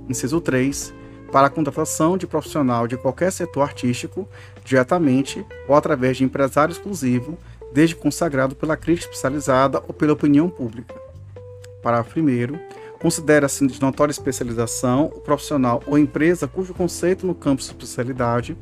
[0.09, 0.93] Inciso 3.
[1.31, 4.29] Para a contratação de profissional de qualquer setor artístico,
[4.65, 7.39] diretamente ou através de empresário exclusivo,
[7.73, 10.93] desde consagrado pela crítica especializada ou pela opinião pública.
[11.85, 12.59] Parágrafo 1.
[13.01, 18.57] Considera-se de notória especialização o profissional ou empresa cujo conceito no campo de especialidade,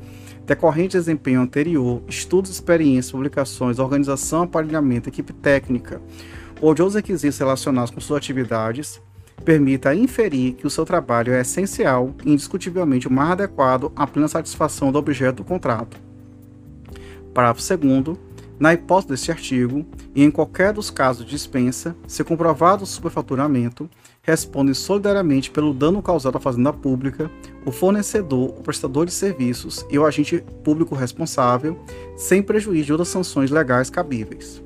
[0.44, 6.00] decorrente de desempenho anterior, estudos, experiências, publicações, organização, aparelhamento, equipe técnica
[6.60, 9.00] ou de outros requisitos relacionados com suas atividades,
[9.44, 14.28] permita inferir que o seu trabalho é essencial e indiscutivelmente o mais adequado à plena
[14.28, 15.98] satisfação do objeto do contrato.
[17.32, 18.18] Parágrafo 2
[18.58, 23.88] na hipótese deste artigo, e em qualquer dos casos de dispensa, se comprovado o superfaturamento,
[24.26, 27.30] responde solidariamente pelo dano causado à fazenda pública
[27.64, 31.78] o fornecedor, o prestador de serviços e o agente público responsável,
[32.16, 34.62] sem prejuízo de outras sanções legais cabíveis.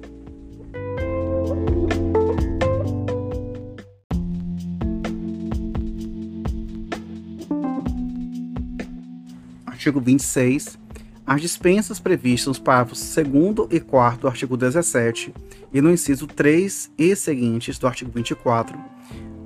[9.66, 10.78] Artigo 26.
[11.26, 15.32] As dispensas previstas nos parágrafos 2 e 4 do artigo 17
[15.72, 18.76] e no inciso 3 e seguintes do artigo 24,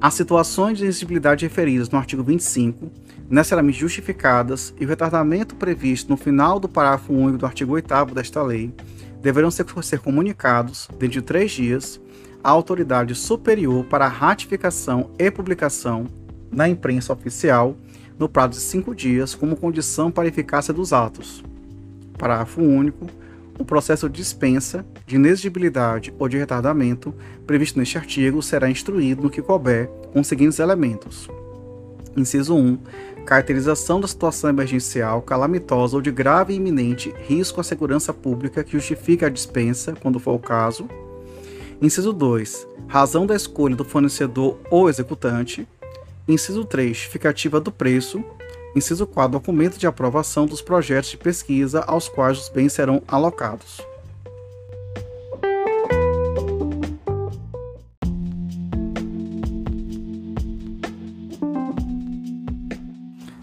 [0.05, 2.93] as situações de exigibilidade referidas no artigo 25,
[3.27, 8.43] necessariamente justificadas, e o retardamento previsto no final do parágrafo único do artigo 8 desta
[8.43, 8.71] lei,
[9.23, 11.99] deverão ser, ser comunicados, dentro de três dias,
[12.43, 16.07] à autoridade superior para ratificação e publicação
[16.53, 17.75] na imprensa oficial
[18.19, 21.43] no prazo de cinco dias como condição para eficácia dos atos.
[22.19, 23.07] Parágrafo único.
[23.59, 27.15] O processo de dispensa, de inexigibilidade ou de retardamento
[27.47, 31.29] previsto neste artigo será instruído no que couber com os seguintes elementos.
[32.17, 32.79] Inciso 1.
[33.25, 38.73] Caracterização da situação emergencial, calamitosa ou de grave e iminente risco à segurança pública que
[38.73, 40.89] justifique a dispensa, quando for o caso.
[41.81, 42.69] Inciso 2.
[42.87, 45.67] Razão da escolha do fornecedor ou executante.
[46.29, 46.97] Inciso 3.
[46.97, 48.23] Justificativa do preço.
[48.77, 49.31] Inciso 4.
[49.31, 53.81] Documento de aprovação dos projetos de pesquisa aos quais os bens serão alocados.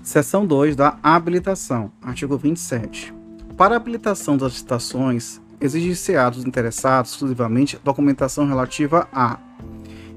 [0.03, 3.13] Seção 2 da habilitação, artigo 27.
[3.55, 9.39] Para a habilitação das licitações, exige-se-á dos interessados exclusivamente documentação relativa a: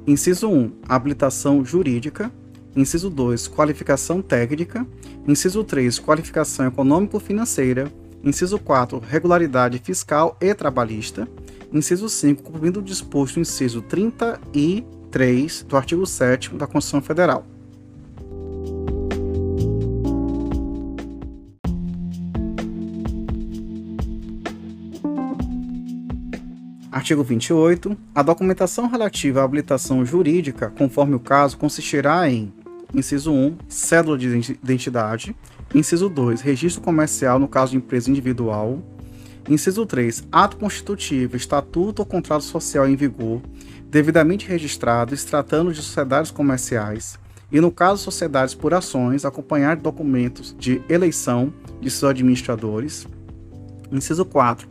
[0.04, 2.32] inciso 1, habilitação jurídica,
[2.76, 4.84] Inciso 2, qualificação técnica.
[5.28, 7.92] Inciso 3, qualificação econômico-financeira.
[8.22, 11.28] Inciso 4, regularidade fiscal e trabalhista.
[11.72, 17.46] Inciso 5, cumprindo o disposto inciso 33 do artigo 7 da Constituição Federal.
[26.90, 27.96] Artigo 28.
[28.14, 32.52] A documentação relativa à habilitação jurídica, conforme o caso, consistirá em
[32.94, 34.28] Inciso 1, cédula de
[34.62, 35.34] identidade.
[35.74, 38.78] Inciso 2, registro comercial no caso de empresa individual.
[39.48, 43.42] Inciso 3, ato constitutivo, estatuto ou contrato social em vigor,
[43.90, 47.18] devidamente registrado, se tratando de sociedades comerciais.
[47.50, 53.06] E no caso de sociedades por ações, acompanhar documentos de eleição de seus administradores.
[53.92, 54.68] Inciso 4,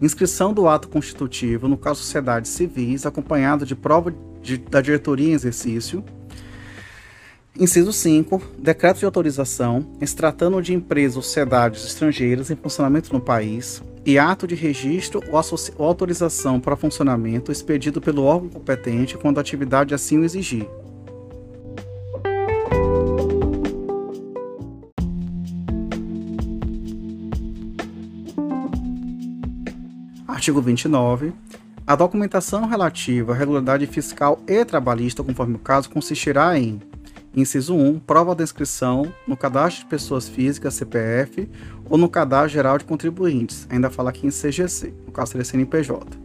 [0.00, 4.12] inscrição do ato constitutivo, no caso de sociedades civis, acompanhado de prova
[4.42, 6.02] de, da diretoria em exercício.
[7.58, 8.42] Inciso 5.
[8.58, 14.18] Decreto de autorização, se tratando de empresas ou sociedades estrangeiras em funcionamento no país, e
[14.18, 15.40] ato de registro ou,
[15.78, 20.68] ou autorização para funcionamento expedido pelo órgão competente quando a atividade assim o exigir.
[30.28, 31.32] Artigo 29.
[31.86, 36.80] A documentação relativa à regularidade fiscal e trabalhista, conforme o caso, consistirá em
[37.36, 37.98] Inciso 1.
[37.98, 41.46] Prova da inscrição no cadastro de pessoas físicas, CPF,
[41.84, 43.66] ou no cadastro geral de contribuintes.
[43.68, 46.16] Ainda fala aqui em CGC, no caso seria CNPJ.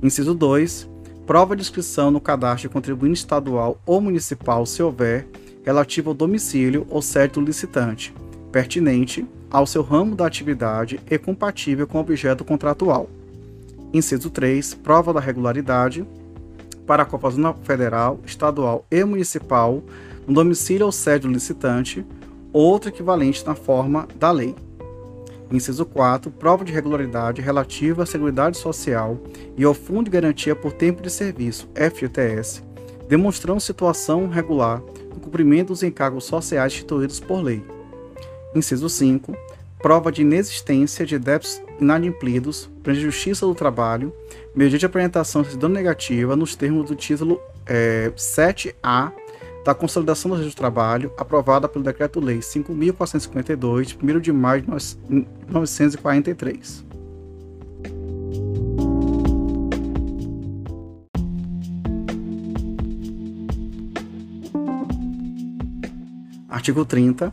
[0.00, 0.88] Inciso 2.
[1.26, 5.26] Prova de inscrição no cadastro de contribuinte estadual ou municipal, se houver,
[5.64, 7.00] relativo ao domicílio ou
[7.32, 8.14] do licitante,
[8.52, 13.10] pertinente ao seu ramo da atividade e compatível com o objeto contratual.
[13.92, 14.74] Inciso 3.
[14.74, 16.06] Prova da regularidade
[16.86, 17.32] para a Copa
[17.64, 19.82] Federal, Estadual e Municipal
[20.26, 22.04] no domicílio ou sede do licitante,
[22.52, 24.54] outro equivalente na forma da lei.
[25.50, 26.30] Inciso 4.
[26.30, 29.18] Prova de regularidade relativa à Seguridade Social
[29.56, 32.62] e ao Fundo de Garantia por Tempo de Serviço, FGTS,
[33.08, 34.82] demonstrando situação regular
[35.12, 37.62] no cumprimento dos encargos sociais instituídos por lei.
[38.54, 39.36] Inciso 5.
[39.80, 44.14] Prova de inexistência de débitos inadimplidos perante a Justiça do Trabalho,
[44.54, 49.12] mediante apresentação de certidão negativa nos termos do título é, 7A
[49.64, 54.68] da Consolidação do Registro do Trabalho, aprovada pelo Decreto-Lei 5.452, de 1 de maio de
[54.68, 56.84] 1943.
[66.48, 67.32] Artigo 30.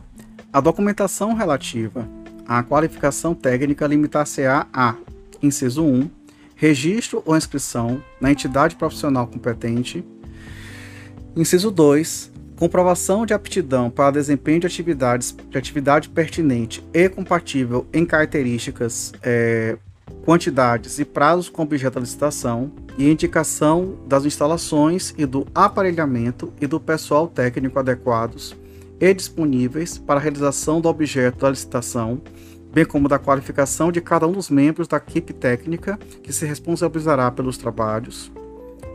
[0.52, 2.08] A documentação relativa
[2.46, 4.94] à qualificação técnica limitar-se-á a,
[5.42, 6.08] inciso 1,
[6.56, 10.04] registro ou inscrição na entidade profissional competente
[11.34, 12.30] Inciso 2.
[12.56, 19.78] Comprovação de aptidão para desempenho de atividades de atividade pertinente e compatível em características, é,
[20.26, 26.66] quantidades e prazos com objeto da licitação e indicação das instalações e do aparelhamento e
[26.66, 28.54] do pessoal técnico adequados
[29.00, 32.20] e disponíveis para a realização do objeto da licitação,
[32.72, 37.30] bem como da qualificação de cada um dos membros da equipe técnica que se responsabilizará
[37.30, 38.30] pelos trabalhos.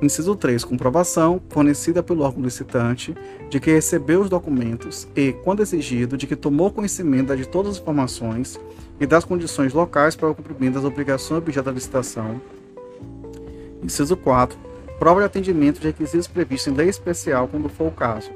[0.01, 0.63] Inciso 3.
[0.63, 3.15] Comprovação fornecida pelo órgão licitante
[3.49, 7.81] de que recebeu os documentos e, quando exigido, de que tomou conhecimento de todas as
[7.81, 8.59] informações
[8.99, 12.39] e das condições locais para o cumprimento das obrigações objeto da licitação.
[13.83, 14.57] Inciso 4.
[14.99, 18.29] Prova de atendimento de requisitos previstos em lei especial quando for o caso.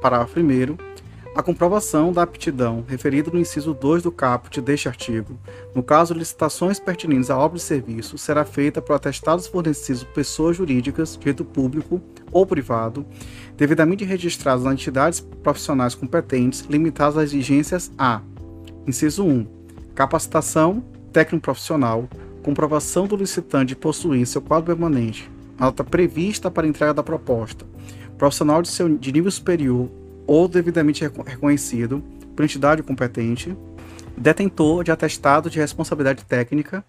[0.00, 0.95] Parágrafo 1
[1.36, 5.38] a comprovação da aptidão referida no inciso 2 do caput deste artigo,
[5.74, 10.14] no caso de licitações pertinentes à obra de serviço, será feita por atestados fornecidos por
[10.14, 12.00] pessoas jurídicas, direito público
[12.32, 13.04] ou privado,
[13.54, 18.22] devidamente registrados nas entidades profissionais competentes, limitadas às exigências a:
[18.86, 19.46] inciso 1,
[19.94, 22.08] capacitação técnico profissional,
[22.42, 27.66] comprovação do licitante possuir seu quadro permanente, nota prevista para entrega da proposta,
[28.16, 29.90] profissional de, seu, de nível superior
[30.26, 32.02] ou devidamente reconhecido
[32.34, 33.56] por entidade competente,
[34.16, 36.84] detentor de atestado de responsabilidade técnica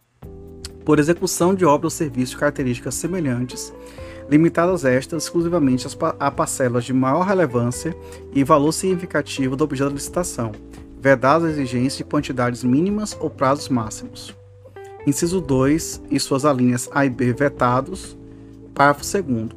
[0.83, 3.73] por execução de obra ou serviço de características semelhantes,
[4.29, 5.85] limitadas estas exclusivamente
[6.19, 7.95] a parcelas de maior relevância
[8.33, 10.51] e valor significativo do objeto da licitação,
[10.99, 14.35] vedadas as exigências de quantidades mínimas ou prazos máximos.
[15.05, 18.17] Inciso 2 e suas alíneas A e B vetados.
[18.73, 19.49] Parágrafo 2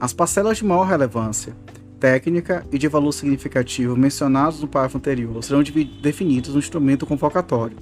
[0.00, 1.54] As parcelas de maior relevância,
[1.98, 7.76] técnica e de valor significativo mencionados no parágrafo anterior serão definidos no instrumento convocatório.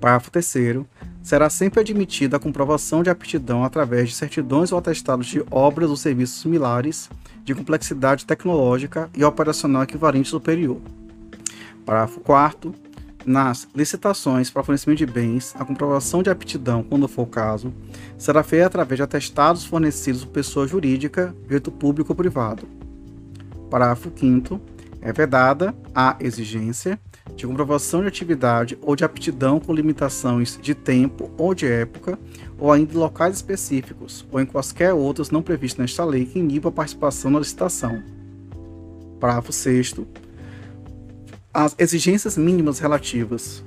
[0.00, 0.84] Parágrafo 3
[1.22, 5.96] será sempre admitida a comprovação de aptidão através de certidões ou atestados de obras ou
[5.96, 7.10] serviços similares
[7.42, 10.80] de complexidade tecnológica e operacional equivalente superior.
[11.84, 12.72] Parágrafo 4
[13.26, 17.74] nas licitações para fornecimento de bens, a comprovação de aptidão, quando for o caso,
[18.16, 22.68] será feita através de atestados fornecidos por pessoa jurídica, direito público ou privado.
[23.68, 24.60] Parágrafo 5
[25.02, 26.98] é vedada a exigência
[27.34, 32.18] de comprovação de atividade ou de aptidão com limitações de tempo ou de época,
[32.58, 36.70] ou ainda em locais específicos, ou em quaisquer outros não previstos nesta lei que inibam
[36.70, 38.02] a participação na licitação.
[39.20, 39.94] Parágrafo 6
[41.56, 43.64] as exigências mínimas relativas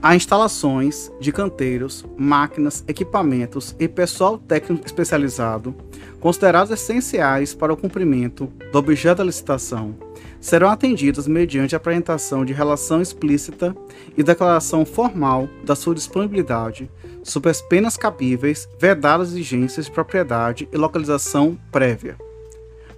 [0.00, 5.74] a instalações de canteiros, máquinas, equipamentos e pessoal técnico especializado,
[6.20, 9.96] considerados essenciais para o cumprimento do objeto da licitação,
[10.40, 13.76] serão atendidas mediante apresentação de relação explícita
[14.16, 16.88] e declaração formal da sua disponibilidade,
[17.24, 22.16] sob as penas cabíveis, vedadas exigências de propriedade e localização prévia.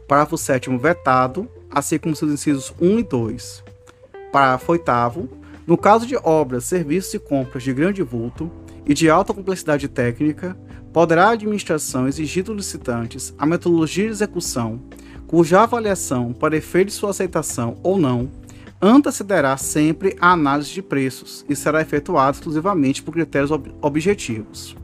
[0.06, 3.69] Parágrafo 7 vetado, assim como seus incisos 1 e 2.
[4.32, 4.90] Parágrafo 8
[5.66, 8.50] no caso de obras, serviços e compras de grande vulto
[8.84, 10.56] e de alta complexidade técnica,
[10.92, 14.80] poderá a administração exigir dos licitantes a metodologia de execução,
[15.28, 18.28] cuja avaliação, para efeito de sua aceitação ou não,
[18.82, 24.76] antecederá sempre a análise de preços e será efetuada exclusivamente por critérios ob objetivos.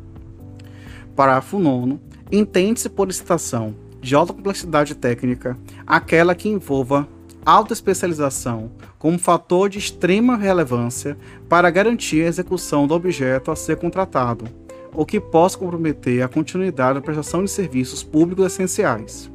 [1.16, 1.98] Parágrafo 9.
[2.30, 7.08] Entende-se por licitação de alta complexidade técnica aquela que envolva
[7.46, 11.16] alta especialização como fator de extrema relevância
[11.48, 14.46] para garantir a execução do objeto a ser contratado,
[14.92, 19.30] ou que possa comprometer a continuidade da prestação de serviços públicos essenciais.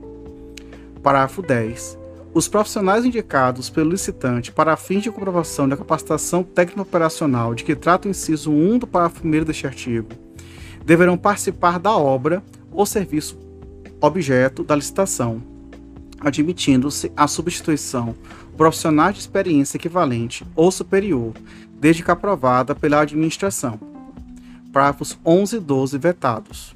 [1.02, 1.98] Parágrafo 10.
[2.34, 8.08] Os profissionais indicados pelo licitante para fins de comprovação da capacitação técnico-operacional de que trata
[8.08, 10.10] o inciso 1 do parágrafo 1 deste artigo
[10.86, 13.38] deverão participar da obra ou serviço
[14.02, 15.42] objeto da licitação,
[16.22, 18.16] admitindo-se a substituição
[18.56, 21.34] profissionais de experiência equivalente ou superior,
[21.80, 23.80] desde que aprovada pela administração.
[24.72, 26.76] Parágrafos 11 e 12 vetados.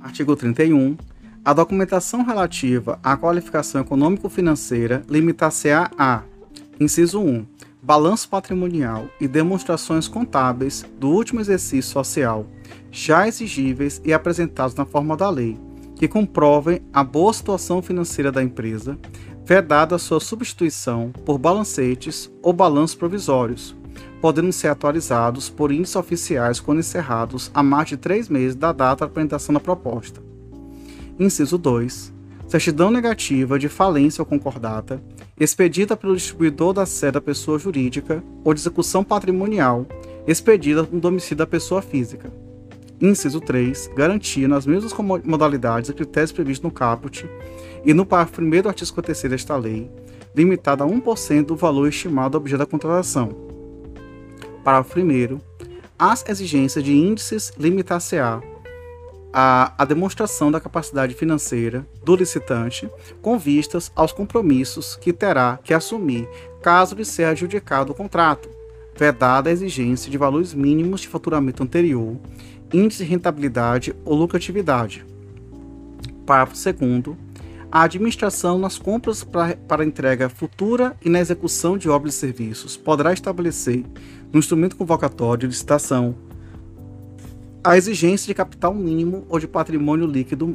[0.00, 0.96] Artigo 31.
[1.44, 6.22] A documentação relativa à qualificação econômico-financeira limitar-se-á a:
[6.80, 7.46] inciso 1
[7.84, 12.46] balanço patrimonial e demonstrações contábeis do último exercício social,
[12.90, 15.60] já exigíveis e apresentados na forma da lei,
[15.94, 18.98] que comprovem a boa situação financeira da empresa,
[19.44, 23.76] vedada sua substituição por balancetes ou balanços provisórios,
[24.18, 29.00] podendo ser atualizados por índices oficiais quando encerrados a mais de três meses da data
[29.04, 30.22] da apresentação da proposta.
[31.20, 32.13] Inciso 2.
[32.54, 35.02] Certidão negativa de falência ou concordata
[35.36, 39.84] expedida pelo distribuidor da sede da pessoa jurídica ou de execução patrimonial,
[40.24, 42.32] expedida no domicílio da pessoa física.
[43.00, 43.90] Inciso 3.
[43.96, 44.92] Garantia nas mesmas
[45.24, 47.28] modalidades e critérios previstos no caput
[47.84, 49.90] e no parágrafo 1 do artigo 56 desta lei,
[50.32, 53.30] limitada a 1% do valor estimado do objeto da contratação.
[54.62, 55.40] Parágrafo 1
[55.98, 58.40] As exigências de índices limitar-se-á
[59.36, 62.88] a, a demonstração da capacidade financeira do licitante
[63.20, 66.28] com vistas aos compromissos que terá que assumir
[66.62, 68.48] caso lhe seja adjudicado o contrato,
[68.96, 72.16] vedada a exigência de valores mínimos de faturamento anterior,
[72.72, 75.04] índice de rentabilidade ou lucratividade.
[76.24, 77.16] Parágrafo 2
[77.72, 82.76] a administração nas compras pra, para entrega futura e na execução de obras e serviços
[82.76, 83.84] poderá estabelecer,
[84.32, 86.14] no instrumento convocatório de licitação,
[87.64, 90.54] a exigência de capital mínimo ou de patrimônio líquido,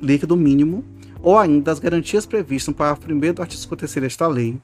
[0.00, 0.82] líquido mínimo,
[1.22, 4.58] ou ainda as garantias previstas no parágrafo 1 do artigo 53 desta lei,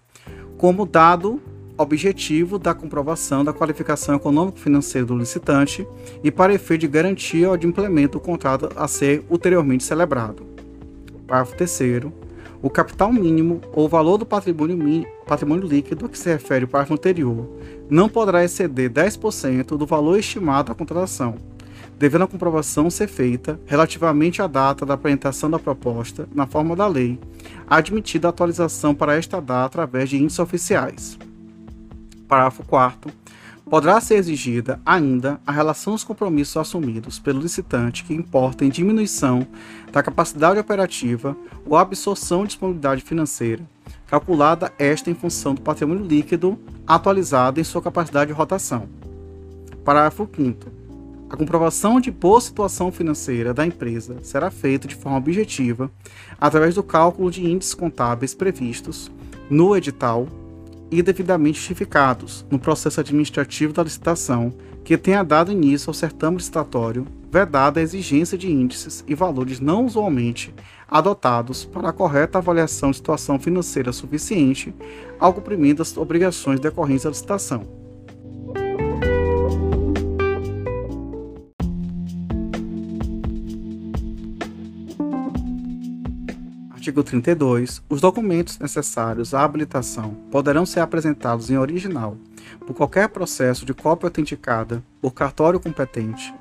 [0.57, 1.39] como dado
[1.77, 5.87] objetivo da comprovação da qualificação econômico-financeira do licitante
[6.25, 10.47] e para efeito de garantia ou de implemento do contrato a ser ulteriormente celebrado.
[11.27, 12.05] Parágrafo 3
[12.63, 16.69] o capital mínimo ou valor do patrimônio, mínimo, patrimônio líquido a que se refere o
[16.69, 17.47] parágrafo anterior
[17.91, 21.37] não poderá exceder 10% do valor estimado da contratação,
[21.99, 26.87] devendo a comprovação ser feita relativamente à data da apresentação da proposta, na forma da
[26.87, 27.19] lei,
[27.67, 31.19] admitida a atualização para esta data através de índices oficiais.
[32.29, 33.13] Parágrafo 4
[33.69, 39.45] poderá ser exigida ainda a relação dos compromissos assumidos pelo licitante que importem diminuição
[39.91, 43.65] da capacidade operativa ou absorção de disponibilidade financeira,
[44.07, 48.89] calculada esta em função do patrimônio líquido atualizado em sua capacidade de rotação.
[49.85, 50.86] Parágrafo 5
[51.29, 55.91] a comprovação de boa situação financeira da empresa será feita de forma objetiva
[56.41, 59.11] através do cálculo de índices contábeis previstos
[59.51, 60.29] no edital
[60.91, 64.53] e devidamente justificados no processo administrativo da licitação
[64.85, 69.85] que tenha dado início ao certame licitatório, vedada a exigência de índices e valores não
[69.85, 70.55] usualmente
[70.89, 74.73] adotados para a correta avaliação de situação financeira suficiente
[75.19, 77.86] ao cumprimento das obrigações decorrentes da licitação.
[86.87, 87.83] Artigo 32.
[87.89, 92.17] Os documentos necessários à habilitação poderão ser apresentados em original
[92.65, 96.33] por qualquer processo de cópia autenticada por cartório competente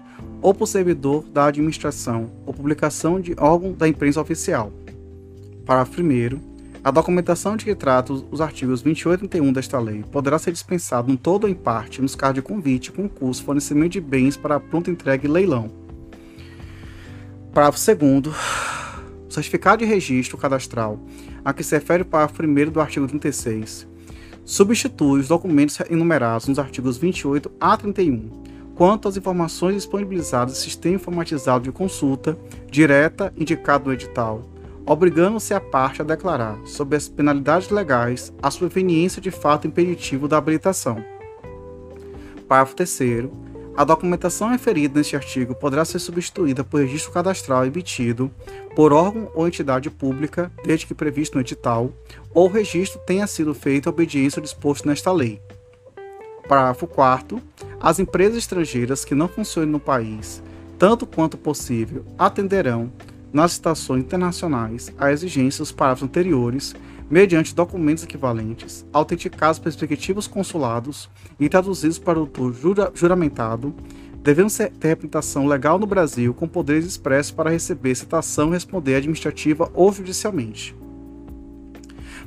[0.43, 4.71] ou por servidor da administração ou publicação de órgão da imprensa oficial.
[5.65, 6.39] Parágrafo 1.
[6.83, 11.11] A documentação de que trata os artigos 28 e 31 desta lei poderá ser dispensada
[11.11, 14.91] em todo ou em parte nos casos de convite, concurso, fornecimento de bens para pronta
[14.91, 15.71] entrega e leilão.
[17.51, 18.84] Parágrafo 2
[19.35, 20.99] certificado de registro cadastral,
[21.43, 23.87] a que se refere o parágrafo 1 do artigo 36,
[24.43, 28.29] substitui os documentos enumerados nos artigos 28 a 31,
[28.75, 32.37] quanto às informações disponibilizadas no sistema informatizado de consulta
[32.69, 34.43] direta indicado no edital,
[34.85, 40.37] obrigando-se a parte a declarar, sob as penalidades legais, a proveniência de fato impeditivo da
[40.37, 41.03] habilitação.
[42.47, 42.89] Parágrafo 3
[43.77, 48.31] a documentação referida neste artigo poderá ser substituída por registro cadastral emitido
[48.73, 51.91] por órgão ou entidade pública, desde que previsto no edital,
[52.33, 55.41] ou registro tenha sido feito à obediência ao disposto nesta lei.
[56.47, 57.41] Parágrafo 4
[57.79, 60.41] As empresas estrangeiras que não funcionem no país,
[60.79, 62.91] tanto quanto possível, atenderão,
[63.33, 66.73] nas estações internacionais, a exigências dos parágrafos anteriores,
[67.09, 73.75] mediante documentos equivalentes, autenticados pelos respectivos consulados e traduzidos para o jura, juramentado,
[74.23, 79.69] devendo ter representação legal no Brasil com poderes expressos para receber citação e responder administrativa
[79.73, 80.75] ou judicialmente.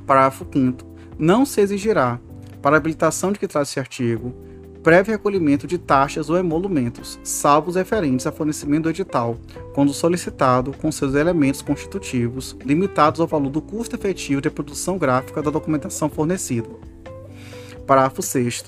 [0.07, 0.87] Parágrafo 5
[1.19, 2.21] Não se exigirá,
[2.63, 4.35] para a habilitação de que trata esse artigo,
[4.89, 9.37] prévio recolhimento de taxas ou emolumentos, salvo os referentes a fornecimento do edital,
[9.75, 15.43] quando solicitado com seus elementos constitutivos, limitados ao valor do custo efetivo de produção gráfica
[15.43, 16.71] da documentação fornecida.
[17.87, 18.65] Parágrafo 6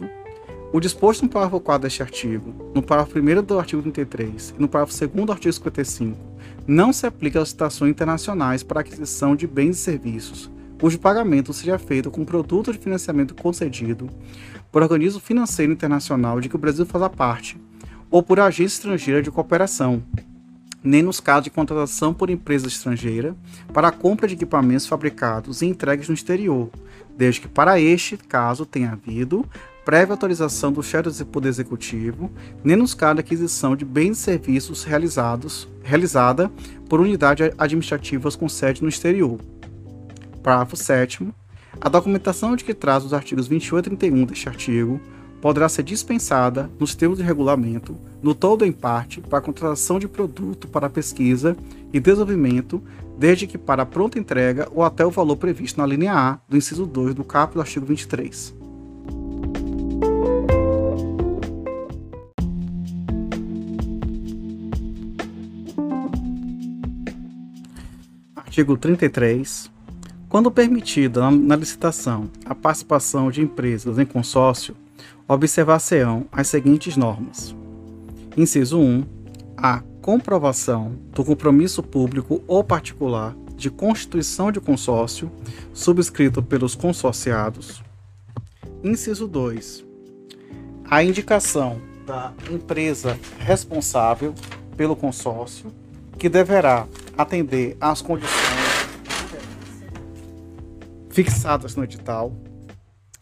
[0.74, 4.68] o disposto no parágrafo 4 deste artigo, no parágrafo 1 do artigo 33 e no
[4.68, 6.18] parágrafo 2 do artigo 55,
[6.66, 11.78] não se aplica às citações internacionais para aquisição de bens e serviços, cujo pagamento seja
[11.78, 14.10] feito com produto de financiamento concedido
[14.70, 17.60] por organismo financeiro internacional de que o Brasil faça parte,
[18.10, 20.02] ou por agência estrangeira de cooperação,
[20.82, 23.36] nem nos casos de contratação por empresa estrangeira
[23.72, 26.70] para a compra de equipamentos fabricados e entregues no exterior,
[27.16, 29.44] desde que para este caso tenha havido
[29.84, 32.30] prévia autorização do chefe do Poder Executivo,
[32.62, 36.50] nem nos casos de aquisição de bens e serviços realizados, realizada
[36.88, 39.38] por unidades administrativas com sede no exterior.
[40.42, 41.28] Parágrafo 7
[41.82, 45.00] A documentação de que traz os artigos 28 e 31 deste artigo
[45.40, 49.98] poderá ser dispensada nos termos de regulamento, no todo ou em parte, para a contratação
[49.98, 51.56] de produto para pesquisa
[51.90, 52.82] e desenvolvimento,
[53.18, 56.84] desde que para pronta entrega ou até o valor previsto na linha A do inciso
[56.84, 58.54] 2 do caput do artigo 23.
[68.36, 69.79] Artigo 33.
[70.30, 74.76] Quando permitida na licitação a participação de empresas em consórcio,
[75.26, 77.52] observar-se-ão as seguintes normas.
[78.36, 79.04] Inciso 1.
[79.56, 85.28] A comprovação do compromisso público ou particular de constituição de consórcio
[85.74, 87.82] subscrito pelos consorciados.
[88.84, 89.84] Inciso 2.
[90.88, 94.32] A indicação da empresa responsável
[94.76, 95.72] pelo consórcio,
[96.16, 96.86] que deverá
[97.18, 98.49] atender às condições
[101.10, 102.32] fixadas no edital.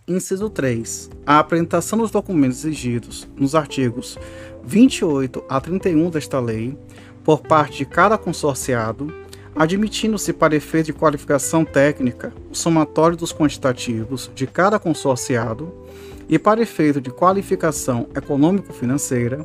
[0.07, 1.11] Inciso 3.
[1.26, 4.16] A apresentação dos documentos exigidos nos artigos
[4.64, 6.78] 28 a 31 desta lei
[7.24, 9.12] por parte de cada consorciado,
[9.55, 15.74] admitindo-se para efeito de qualificação técnica o somatório dos quantitativos de cada consorciado
[16.28, 19.45] e para efeito de qualificação econômico-financeira,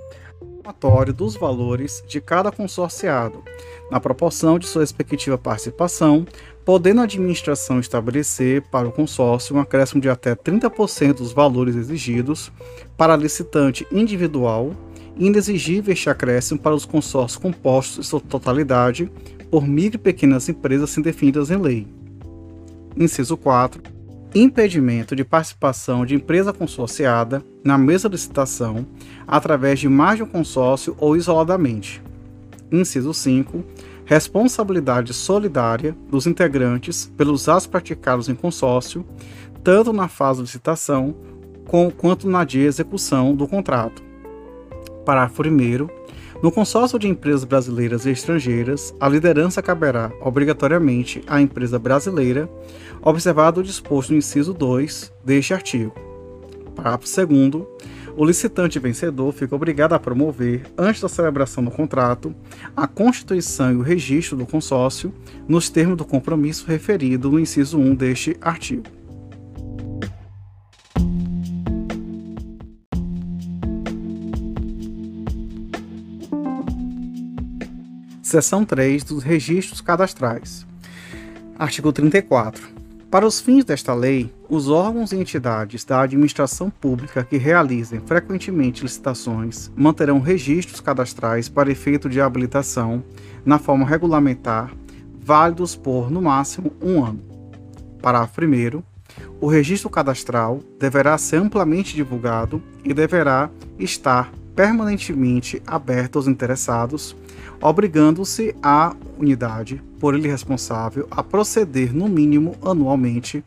[0.63, 3.43] somatório dos valores de cada consorciado,
[3.91, 6.25] na proporção de sua respectiva participação,
[6.63, 12.49] podendo a administração estabelecer para o consórcio um acréscimo de até 30% dos valores exigidos
[12.95, 14.73] para licitante individual,
[15.17, 19.11] indo exigível este acréscimo para os consórcios compostos em sua totalidade
[19.51, 21.87] por micro e pequenas empresas assim definidas em lei.
[22.95, 23.92] Inciso 4.
[24.35, 28.85] Impedimento de participação de empresa consorciada na mesma licitação
[29.27, 32.01] através de mais de um consórcio ou isoladamente.
[32.71, 33.63] Inciso 5
[34.05, 39.05] responsabilidade solidária dos integrantes pelos atos praticados em consórcio,
[39.63, 41.15] tanto na fase de licitação
[41.67, 44.03] com, quanto na de execução do contrato.
[45.05, 46.02] Parágrafo 1.
[46.43, 52.49] No consórcio de empresas brasileiras e estrangeiras, a liderança caberá obrigatoriamente à empresa brasileira,
[53.01, 55.93] observado o disposto no inciso 2 deste artigo.
[56.75, 57.65] Parágrafo 2
[58.17, 62.35] o licitante vencedor fica obrigado a promover, antes da celebração do contrato,
[62.75, 65.13] a constituição e o registro do consórcio
[65.47, 69.02] nos termos do compromisso referido no inciso 1 deste artigo.
[78.33, 80.65] Seção 3 dos registros cadastrais.
[81.55, 82.67] Artigo 34.
[83.11, 88.81] Para os fins desta lei, os órgãos e entidades da administração pública que realizem frequentemente
[88.81, 93.03] licitações manterão registros cadastrais para efeito de habilitação
[93.45, 94.73] na forma regulamentar,
[95.23, 97.21] válidos por, no máximo, um ano.
[98.01, 98.81] Parágrafo 1.
[99.39, 107.15] O registro cadastral deverá ser amplamente divulgado e deverá estar permanentemente aberto aos interessados
[107.63, 113.41] obrigando-se a unidade, por ele responsável, a proceder no mínimo anualmente,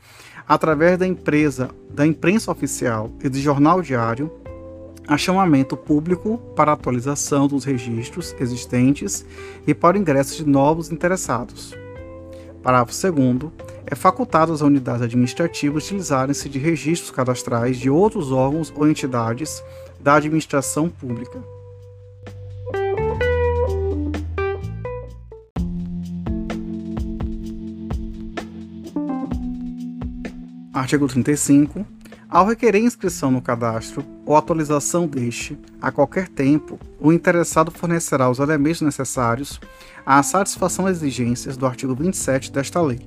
[0.49, 4.33] através da empresa, da imprensa oficial e do jornal diário,
[5.07, 9.25] a chamamento público para atualização dos registros existentes
[9.67, 11.75] e para o ingresso de novos interessados.
[12.63, 13.53] Parágrafo 2
[13.87, 19.63] é facultado às unidades administrativas utilizarem-se de registros cadastrais de outros órgãos ou entidades
[20.01, 21.56] da administração pública.
[30.87, 31.85] Artigo 35.
[32.29, 38.39] Ao requerer inscrição no cadastro ou atualização deste, a qualquer tempo, o interessado fornecerá os
[38.39, 39.61] elementos necessários
[40.07, 43.01] à satisfação das exigências do artigo 27 desta lei.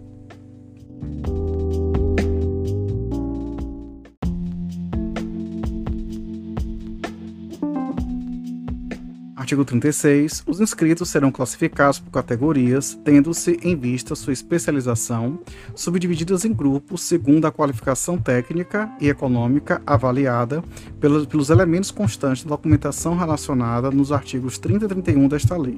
[9.49, 10.43] Artigo 36.
[10.45, 15.39] Os inscritos serão classificados por categorias, tendo-se em vista sua especialização,
[15.73, 20.63] subdivididas em grupos segundo a qualificação técnica e econômica avaliada
[20.99, 25.77] pelos, pelos elementos constantes da documentação relacionada nos artigos 30 e 31 desta lei.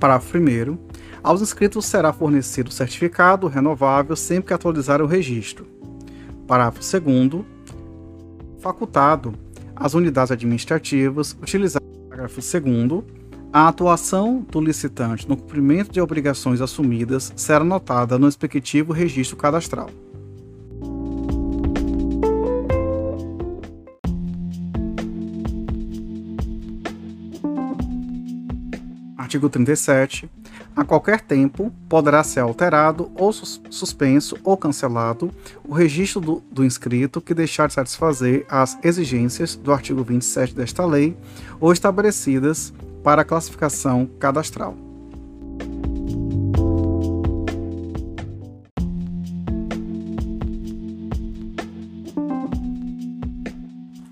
[0.00, 0.78] Parágrafo 1.
[1.22, 5.66] Aos inscritos será fornecido certificado renovável sempre que atualizar o registro.
[6.46, 7.44] Parágrafo 2.
[8.58, 9.34] Facultado
[9.74, 11.82] às unidades administrativas utilizar
[12.16, 13.04] Parágrafo 2.
[13.52, 19.90] A atuação do licitante no cumprimento de obrigações assumidas será notada no respectivo registro cadastral.
[29.18, 30.30] Artigo 37.
[30.76, 35.30] A qualquer tempo, poderá ser alterado ou suspenso ou cancelado
[35.64, 40.84] o registro do, do, inscrito que deixar de satisfazer as exigências do artigo 27 desta
[40.84, 41.16] lei
[41.58, 44.76] ou estabelecidas para a classificação cadastral.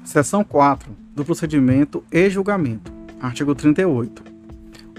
[0.03, 2.91] Seção 4 do procedimento e julgamento.
[3.21, 4.34] Artigo 38.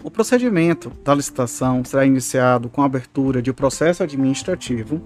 [0.06, 5.02] O procedimento da licitação será iniciado com a abertura de processo administrativo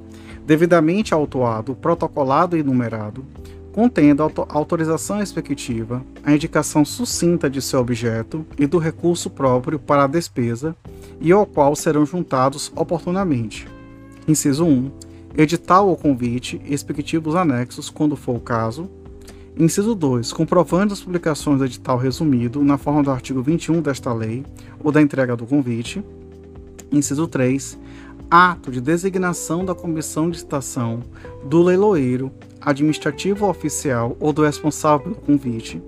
[0.45, 3.25] devidamente autuado, protocolado e numerado,
[3.71, 10.03] contendo a autorização respectiva, a indicação sucinta de seu objeto e do recurso próprio para
[10.03, 10.75] a despesa
[11.21, 13.69] e ao qual serão juntados oportunamente.
[14.27, 14.91] Inciso 1.
[15.37, 18.91] Edital ou convite e respectivos anexos, quando for o caso,
[19.59, 20.31] Inciso 2.
[20.31, 24.45] Comprovando as publicações do edital resumido na forma do artigo 21 desta lei
[24.81, 26.01] ou da entrega do convite.
[26.89, 27.77] Inciso 3.
[28.31, 31.03] Ato de designação da comissão de licitação
[31.43, 32.31] do leiloeiro,
[32.61, 35.83] administrativo oficial ou do responsável pelo convite.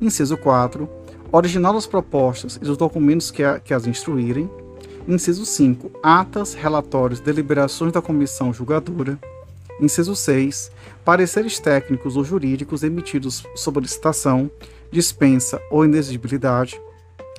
[0.00, 0.88] Inciso 4.
[1.30, 4.48] Original das propostas e dos documentos que, a, que as instruírem.
[5.06, 5.90] Inciso 5.
[6.02, 9.18] Atas, relatórios, deliberações da comissão julgadora.
[9.80, 10.70] Inciso 6.
[11.04, 14.50] Pareceres técnicos ou jurídicos emitidos sob licitação,
[14.90, 16.80] dispensa ou inexigibilidade.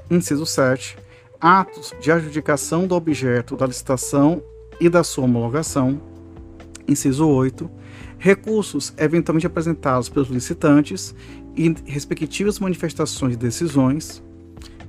[0.09, 0.97] Inciso 7.
[1.39, 4.43] Atos de adjudicação do objeto da licitação
[4.79, 6.01] e da sua homologação.
[6.87, 7.69] Inciso 8.
[8.17, 11.15] Recursos eventualmente apresentados pelos licitantes
[11.55, 14.23] e respectivas manifestações de decisões.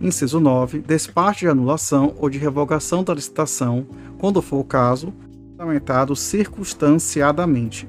[0.01, 0.81] Inciso 9.
[0.81, 3.87] Despacho de anulação ou de revogação da licitação,
[4.19, 5.13] quando for o caso,
[5.57, 7.89] fundamentado circunstanciadamente.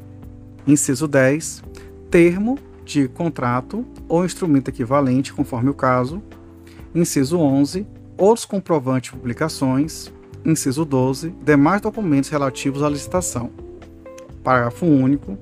[0.65, 1.63] Inciso 10.
[2.09, 6.23] Termo de contrato ou instrumento equivalente, conforme o caso.
[6.95, 7.85] Inciso 11.
[8.17, 10.11] Outros comprovantes de publicações.
[10.45, 11.35] Inciso 12.
[11.43, 13.51] Demais documentos relativos à licitação.
[14.41, 15.37] Parágrafo único.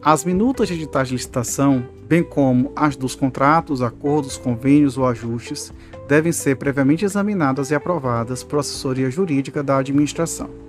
[0.00, 5.72] As minutas editais de licitação, bem como as dos contratos, acordos, convênios ou ajustes,
[6.06, 10.67] devem ser previamente examinadas e aprovadas por assessoria jurídica da administração.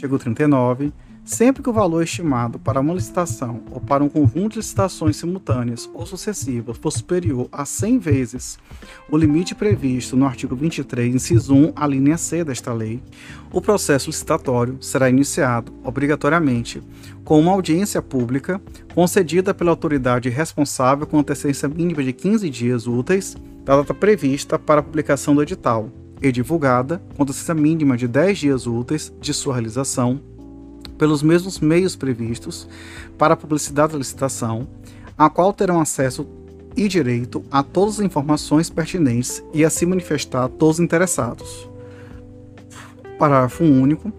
[0.00, 0.92] Artigo 39,
[1.22, 5.90] sempre que o valor estimado para uma licitação ou para um conjunto de licitações simultâneas
[5.92, 8.58] ou sucessivas for superior a 100 vezes
[9.10, 13.02] o limite previsto no artigo 23, inciso 1, a linha C desta lei,
[13.52, 16.82] o processo licitatório será iniciado, obrigatoriamente,
[17.22, 18.60] com uma audiência pública
[18.94, 24.80] concedida pela autoridade responsável com antecedência mínima de 15 dias úteis da data prevista para
[24.80, 25.90] a publicação do edital,
[26.20, 30.20] e divulgada, com distância mínima de 10 dias úteis de sua realização,
[30.98, 32.68] pelos mesmos meios previstos
[33.16, 34.68] para a publicidade da licitação,
[35.16, 36.26] a qual terão acesso
[36.76, 41.68] e direito a todas as informações pertinentes e a se manifestar todos os interessados.
[43.18, 44.12] Parágrafo único.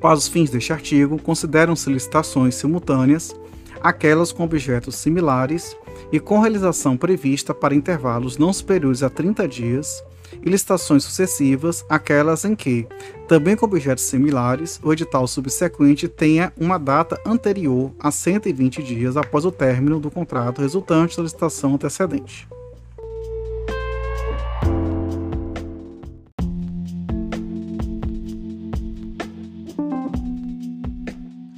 [0.00, 3.34] Para os fins deste artigo, consideram-se licitações simultâneas
[3.80, 5.76] aquelas com objetos similares
[6.10, 10.02] e com realização prevista para intervalos não superiores a 30 dias
[10.44, 12.86] e licitações sucessivas, aquelas em que,
[13.28, 19.44] também com objetos similares, o edital subsequente tenha uma data anterior a 120 dias após
[19.44, 22.48] o término do contrato resultante da licitação antecedente.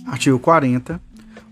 [0.07, 1.01] Artigo 40.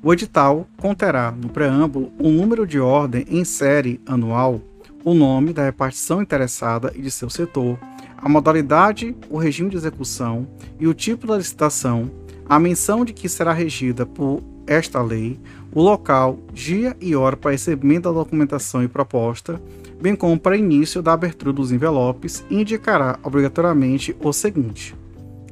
[0.03, 4.61] O edital conterá, no preâmbulo, um número de ordem em série anual
[5.07, 7.79] o nome da repartição interessada e de seu setor,
[8.17, 10.49] a modalidade, o regime de execução
[10.81, 12.11] e o tipo da licitação,
[12.49, 15.39] a menção de que será regida por esta lei,
[15.73, 19.63] o local, dia e hora para recebimento da documentação e proposta,
[20.03, 24.93] bem como para início da abertura dos envelopes, indicará obrigatoriamente o seguinte: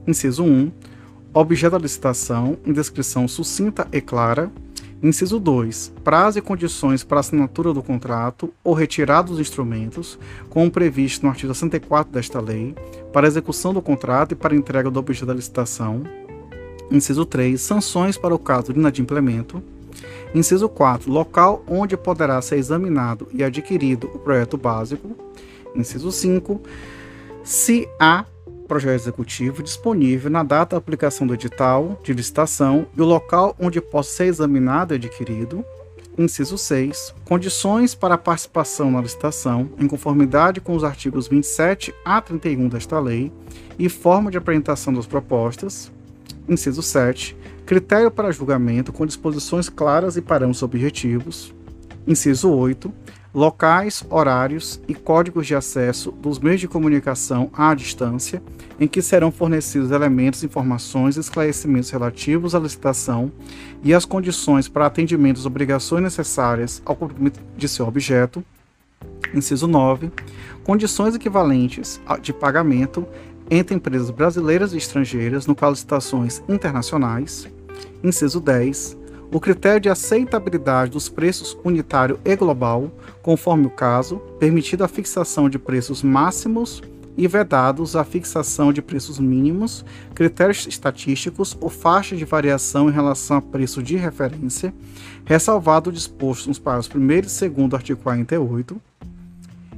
[0.05, 0.73] inciso 1,
[1.33, 4.51] objeto da licitação em descrição sucinta e clara,
[5.03, 5.93] Inciso 2.
[6.03, 10.19] Prazo e condições para assinatura do contrato ou retirada dos instrumentos,
[10.49, 12.75] como previsto no artigo 64 desta lei,
[13.13, 16.03] para execução do contrato e para entrega do objeto da licitação.
[16.91, 17.61] Inciso 3.
[17.61, 19.63] Sanções para o caso de inadimplemento.
[20.35, 21.11] Inciso 4.
[21.11, 25.17] Local onde poderá ser examinado e adquirido o projeto básico.
[25.75, 26.61] Inciso 5.
[27.43, 28.25] Se há
[28.67, 33.81] projeto executivo disponível na data da aplicação do edital de licitação e o local onde
[33.81, 35.65] possa ser examinado e adquirido.
[36.17, 37.15] Inciso 6.
[37.25, 43.01] Condições para a participação na licitação, em conformidade com os artigos 27 a 31 desta
[43.01, 43.33] lei,
[43.79, 45.91] e forma de apresentação das propostas.
[46.49, 47.37] Inciso 7.
[47.67, 51.53] Critério para julgamento com disposições claras e parâmetros objetivos.
[52.07, 52.93] Inciso 8
[53.35, 58.41] locais, horários e códigos de acesso dos meios de comunicação à distância,
[58.79, 63.33] em que serão fornecidos elementos, informações e esclarecimentos relativos à licitação
[63.83, 68.45] e às condições para atendimento às obrigações necessárias ao cumprimento de seu objeto.
[69.35, 70.13] Inciso 9.
[70.63, 73.05] Condições equivalentes de pagamento
[73.51, 77.49] entre empresas brasileiras e estrangeiras no de licitações internacionais.
[78.03, 79.05] Inciso 10
[79.35, 82.89] o critério de aceitabilidade dos preços unitário e global,
[83.25, 86.83] conforme o caso, permitido a fixação de preços máximos
[87.17, 89.83] e vedados a fixação de preços mínimos,
[90.15, 94.75] critérios estatísticos ou faixa de variação em relação a preço de referência,
[95.25, 97.11] ressalvado o disposto nos parágrafos 1
[97.47, 98.81] e 2 artigo 48.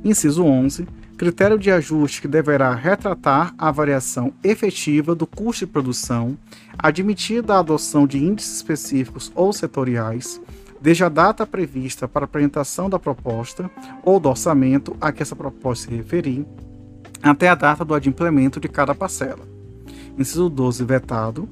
[0.05, 0.87] Inciso 11
[1.17, 6.37] critério de ajuste que deverá retratar a variação efetiva do custo de produção,
[6.79, 10.39] admitida a adoção de índices específicos ou setoriais,
[10.81, 13.71] desde a data prevista para apresentação da proposta
[14.03, 16.47] ou do orçamento a que essa proposta se referir,
[17.23, 19.45] até a data do adimplemento de cada parcela.
[20.19, 21.49] Inciso 12, vetado.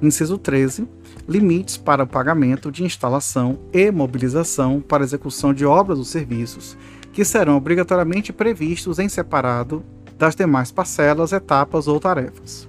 [0.00, 0.88] Inciso 13,
[1.28, 6.76] limites para o pagamento de instalação e mobilização para execução de obras ou serviços
[7.12, 9.84] que serão obrigatoriamente previstos em separado
[10.16, 12.68] das demais parcelas, etapas ou tarefas.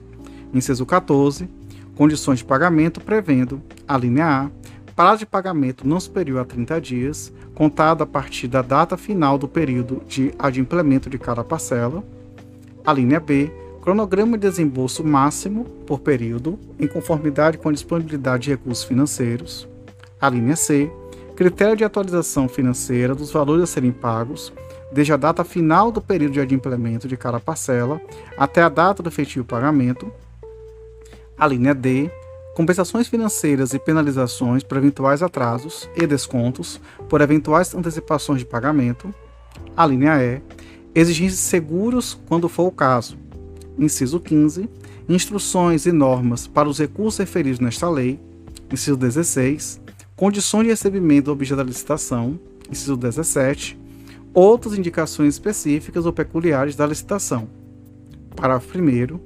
[0.52, 1.48] Inciso 14.
[1.96, 4.59] Condições de pagamento prevendo, a linha A,
[5.00, 9.48] prazo de pagamento não superior a 30 dias, contado a partir da data final do
[9.48, 12.04] período de adimplemento de cada parcela.
[12.86, 13.50] A linha B,
[13.82, 19.70] cronograma de desembolso máximo por período, em conformidade com a disponibilidade de recursos financeiros.
[20.20, 20.92] A linha C,
[21.34, 24.52] critério de atualização financeira dos valores a serem pagos,
[24.92, 28.02] desde a data final do período de adimplemento de cada parcela
[28.38, 30.12] até a data do efetivo pagamento.
[31.38, 32.12] A linha D,
[32.60, 39.16] compensações financeiras e penalizações por eventuais atrasos e descontos por eventuais antecipações de pagamento.
[39.78, 40.42] A linha E,
[40.94, 43.18] exigências seguros quando for o caso.
[43.78, 44.70] Inciso 15,
[45.08, 48.20] instruções e normas para os recursos referidos nesta lei.
[48.70, 49.80] Inciso 16,
[50.18, 52.38] condições de recebimento do objeto da licitação,
[52.70, 53.80] inciso 17,
[54.34, 57.48] outras indicações específicas ou peculiares da licitação.
[58.36, 59.18] Parágrafo 1.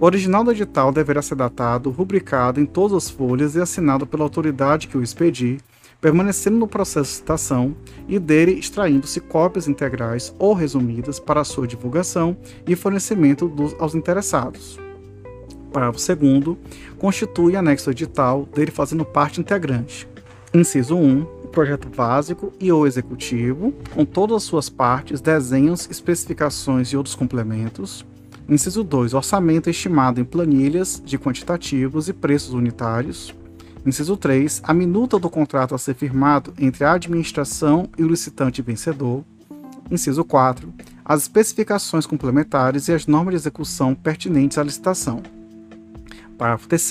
[0.00, 4.22] O original do edital deverá ser datado, rubricado em todas as folhas e assinado pela
[4.22, 5.60] autoridade que o expedir,
[6.00, 7.74] permanecendo no processo de citação
[8.06, 14.78] e dele extraindo-se cópias integrais ou resumidas para sua divulgação e fornecimento dos, aos interessados.
[15.72, 16.56] Parágrafo 2.
[16.96, 20.08] Constitui anexo edital, dele fazendo parte integrante.
[20.54, 21.24] Inciso 1.
[21.50, 28.06] Projeto básico e ou executivo, com todas as suas partes, desenhos, especificações e outros complementos.
[28.48, 29.12] Inciso 2.
[29.12, 33.34] Orçamento estimado em planilhas de quantitativos e preços unitários.
[33.84, 34.62] Inciso 3.
[34.64, 39.22] A minuta do contrato a ser firmado entre a administração e o licitante vencedor.
[39.90, 40.72] Inciso 4.
[41.04, 45.22] As especificações complementares e as normas de execução pertinentes à licitação.
[46.38, 46.90] Parágrafo 3.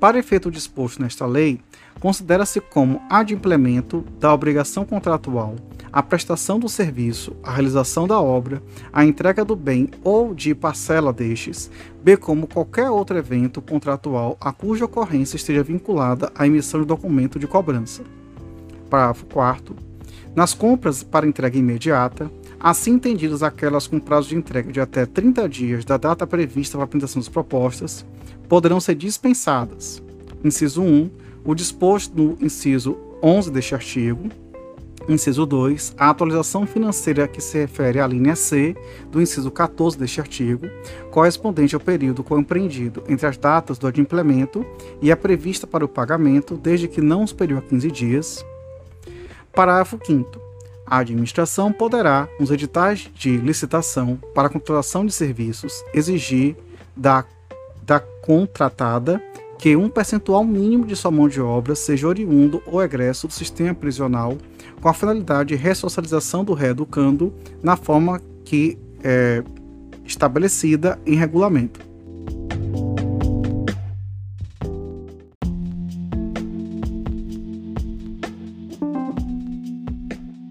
[0.00, 1.60] Para efeito disposto nesta lei,
[2.00, 5.54] considera-se como adimplemento da obrigação contratual
[5.94, 8.60] a prestação do serviço, a realização da obra,
[8.92, 11.70] a entrega do bem ou de parcela destes,
[12.02, 17.38] bem como qualquer outro evento contratual a cuja ocorrência esteja vinculada à emissão de documento
[17.38, 18.02] de cobrança.
[18.90, 19.76] Parágrafo 4
[20.34, 22.28] Nas compras para entrega imediata,
[22.58, 26.82] assim entendidas aquelas com prazo de entrega de até 30 dias da data prevista para
[26.82, 28.04] a apresentação das propostas,
[28.48, 30.02] poderão ser dispensadas.
[30.42, 31.08] Inciso 1
[31.44, 34.28] o disposto no inciso 11 deste artigo.
[35.08, 35.94] Inciso 2.
[35.98, 38.74] A atualização financeira que se refere à linha C
[39.10, 40.66] do inciso 14 deste artigo,
[41.10, 44.64] correspondente ao período compreendido entre as datas do adimplemento
[45.02, 48.46] e a prevista para o pagamento, desde que não superior a 15 dias.
[49.52, 50.40] Parágrafo 5.
[50.86, 56.56] A administração poderá, nos editais de licitação para contratação de serviços, exigir
[56.96, 57.24] da,
[57.82, 59.22] da contratada
[59.64, 63.72] que um percentual mínimo de sua mão de obra seja oriundo ou egresso do sistema
[63.72, 64.36] prisional,
[64.78, 69.42] com a finalidade de ressocialização do reeducando na forma que é
[70.04, 71.80] estabelecida em regulamento.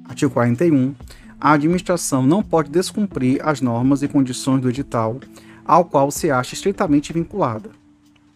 [0.09, 0.95] Artigo 41.
[1.39, 5.19] A administração não pode descumprir as normas e condições do edital
[5.63, 7.82] ao qual se acha estritamente vinculada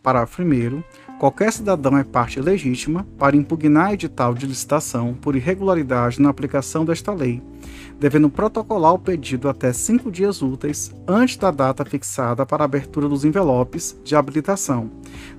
[0.08, 0.84] Parágrafo 1.
[1.20, 7.12] qualquer cidadão é parte legítima para impugnar edital de licitação por irregularidade na aplicação desta
[7.12, 7.44] lei,
[8.00, 13.10] devendo protocolar o pedido até cinco dias úteis antes da data fixada para a abertura
[13.10, 14.90] dos envelopes de habilitação,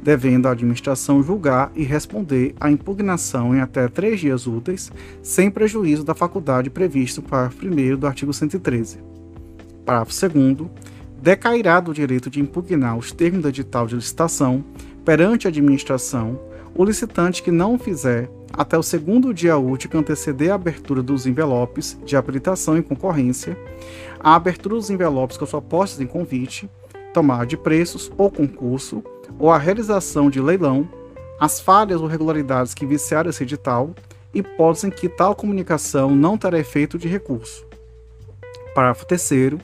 [0.02, 4.92] devendo a administração julgar e responder à impugnação em até três dias úteis,
[5.22, 8.98] sem prejuízo da faculdade prevista no parágrafo 1 do artigo 113.
[9.86, 10.68] Parágrafo 2
[11.20, 14.64] decairá do direito de impugnar os termos do edital de licitação
[15.04, 16.38] perante a administração
[16.78, 21.26] o licitante que não fizer, até o segundo dia útil que anteceder a abertura dos
[21.26, 23.58] envelopes de habilitação em concorrência,
[24.20, 26.70] a abertura dos envelopes com suas postas em convite,
[27.12, 29.02] tomada de preços ou concurso,
[29.40, 30.88] ou a realização de leilão,
[31.40, 33.92] as falhas ou regularidades que viciaram esse edital,
[34.32, 37.66] hipótese em que tal comunicação não terá efeito de recurso.
[38.72, 39.58] Parágrafo 3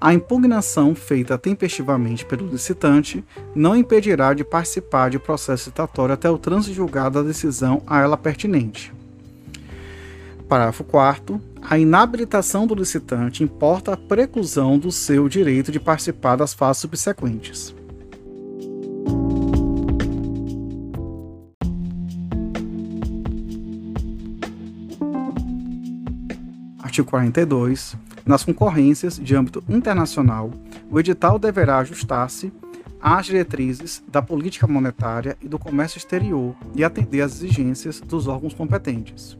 [0.00, 3.24] a impugnação feita tempestivamente pelo licitante
[3.54, 8.16] não impedirá de participar de processo citatório até o trânsito julgado da decisão a ela
[8.16, 8.92] pertinente.
[10.48, 16.54] Parágrafo 4 a inabilitação do licitante importa a preclusão do seu direito de participar das
[16.54, 17.74] fases subsequentes.
[26.80, 27.96] Artigo 42.
[28.26, 30.50] Nas concorrências de âmbito internacional,
[30.90, 32.52] o edital deverá ajustar-se
[33.00, 38.52] às diretrizes da política monetária e do comércio exterior e atender às exigências dos órgãos
[38.52, 39.38] competentes.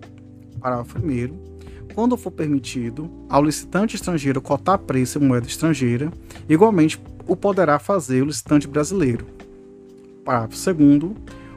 [0.60, 1.56] Parágrafo 1.
[1.96, 6.12] Quando for permitido ao licitante estrangeiro cotar preço em moeda estrangeira,
[6.48, 9.26] igualmente o poderá fazer o licitante brasileiro.
[10.24, 11.12] Parágrafo 2.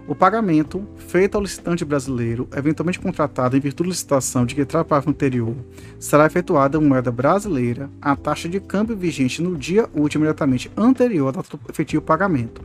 [0.10, 5.12] O pagamento feito ao licitante brasileiro, eventualmente contratado em virtude de licitação de que parágrafo
[5.12, 5.56] anterior,
[6.00, 11.32] será efetuado em moeda brasileira à taxa de câmbio vigente no dia útil imediatamente anterior
[11.32, 12.60] do efetivo pagamento.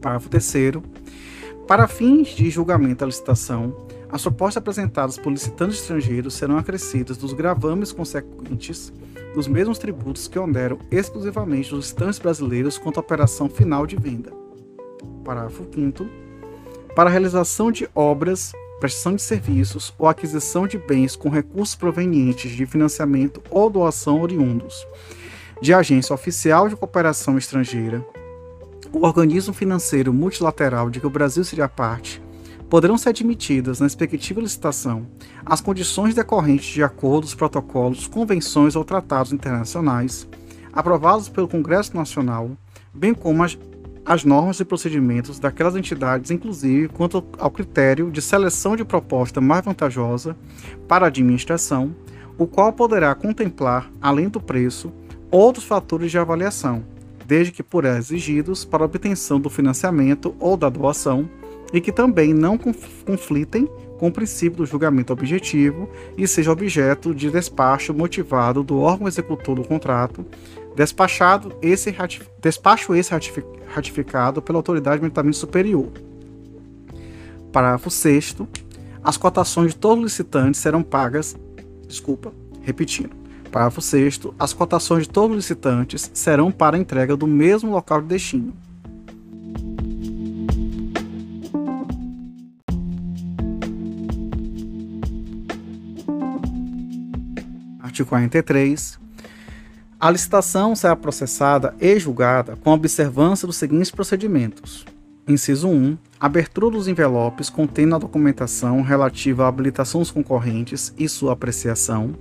[0.00, 0.82] Parágrafo 3
[1.68, 7.32] Para fins de julgamento da licitação, as propostas apresentadas por licitantes estrangeiros serão acrescidas dos
[7.32, 8.92] gravames consequentes
[9.36, 14.32] dos mesmos tributos que oneram exclusivamente os licitantes brasileiros quanto à operação final de venda.
[15.24, 16.23] Parágrafo 5
[16.94, 22.52] para a realização de obras, prestação de serviços ou aquisição de bens com recursos provenientes
[22.52, 24.86] de financiamento ou doação oriundos
[25.60, 28.04] de agência oficial de cooperação estrangeira,
[28.92, 32.22] o organismo financeiro multilateral de que o Brasil seria parte,
[32.68, 35.06] poderão ser admitidas na respectiva licitação
[35.44, 40.28] as condições decorrentes de acordos, protocolos, convenções ou tratados internacionais
[40.72, 42.50] aprovados pelo Congresso Nacional,
[42.92, 43.56] bem como as
[44.04, 49.64] as normas e procedimentos daquelas entidades, inclusive quanto ao critério de seleção de proposta mais
[49.64, 50.36] vantajosa
[50.86, 51.94] para a administração,
[52.36, 54.92] o qual poderá contemplar, além do preço,
[55.30, 56.84] outros fatores de avaliação,
[57.26, 61.28] desde que por exigidos para obtenção do financiamento ou da doação,
[61.72, 67.30] e que também não conflitem com o princípio do julgamento objetivo e seja objeto de
[67.30, 70.24] despacho motivado do órgão executor do contrato,
[70.74, 71.94] despachado esse
[72.40, 73.12] despacho esse
[73.68, 75.90] ratificado pela autoridade militarmente superior.
[77.52, 78.36] Parágrafo 6
[79.02, 81.36] as cotações de todos os licitantes serão pagas,
[81.86, 83.10] desculpa, repetindo.
[83.52, 88.08] Parágrafo 6 as cotações de todos os licitantes serão para entrega do mesmo local de
[88.08, 88.52] destino.
[97.80, 98.98] Artigo 43
[100.04, 104.84] a licitação será processada e julgada com observância dos seguintes procedimentos.
[105.26, 105.96] Inciso 1.
[106.20, 112.14] Abertura dos envelopes contendo a documentação relativa à habilitação dos concorrentes e sua apreciação.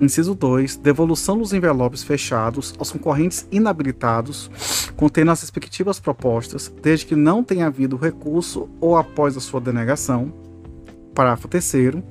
[0.00, 0.78] Inciso 2.
[0.78, 7.68] Devolução dos envelopes fechados aos concorrentes inabilitados, contendo as respectivas propostas, desde que não tenha
[7.68, 10.32] havido recurso ou após a sua denegação.
[11.14, 12.02] Parágrafo 3.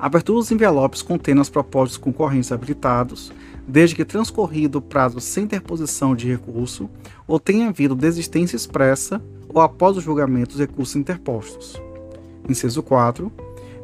[0.00, 3.30] Abertura dos envelopes contendo as propostas dos concorrentes habilitados,
[3.70, 6.90] desde que transcorrido o prazo sem interposição de recurso
[7.26, 11.80] ou tenha havido desistência expressa ou após o julgamento dos recursos interpostos.
[12.48, 13.30] Inciso 4.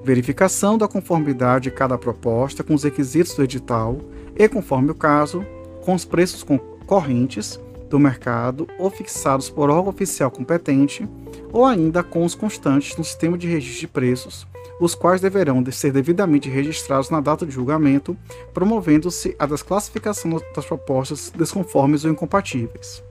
[0.04, 3.98] Verificação da conformidade de cada proposta com os requisitos do edital
[4.36, 5.44] e, conforme o caso,
[5.84, 6.44] com os preços
[6.86, 11.08] correntes do mercado ou fixados por órgão oficial competente
[11.52, 14.46] ou ainda com os constantes no sistema de registro de preços
[14.80, 18.16] os quais deverão ser devidamente registrados na data de julgamento,
[18.52, 23.02] promovendo-se a desclassificação das propostas desconformes ou incompatíveis.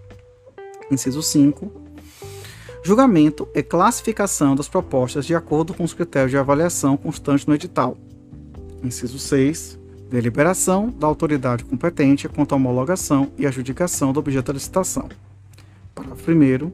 [0.91, 1.71] Inciso 5.
[2.83, 7.97] Julgamento e classificação das propostas de acordo com os critérios de avaliação constantes no edital.
[8.83, 9.79] Inciso 6.
[10.09, 15.09] Deliberação da autoridade competente quanto à homologação e adjudicação do objeto da licitação.
[15.95, 16.71] Parágrafo 1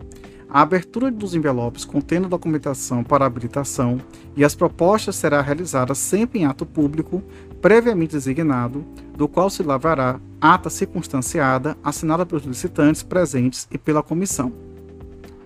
[0.53, 4.01] a abertura dos envelopes contendo documentação para habilitação
[4.35, 7.23] e as propostas será realizada sempre em ato público,
[7.61, 8.83] previamente designado,
[9.15, 14.51] do qual se lavrará ata circunstanciada assinada pelos licitantes presentes e pela comissão.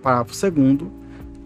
[0.02, 0.90] Parágrafo 2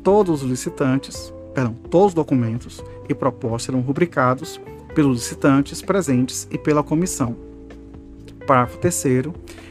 [0.02, 4.58] Todos os licitantes, perdão, todos os documentos e propostas serão rubricados
[4.94, 7.36] pelos licitantes presentes e pela comissão.
[8.46, 9.26] Parágrafo 3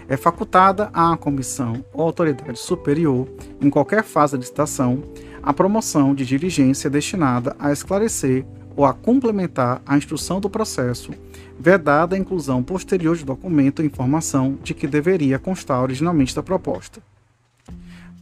[0.09, 3.27] é facultada à comissão ou autoridade superior,
[3.61, 5.03] em qualquer fase da licitação,
[5.41, 8.43] a promoção de diligência destinada a esclarecer
[8.75, 11.11] ou a complementar a instrução do processo,
[11.59, 17.01] vedada a inclusão posterior de documento ou informação de que deveria constar originalmente da proposta.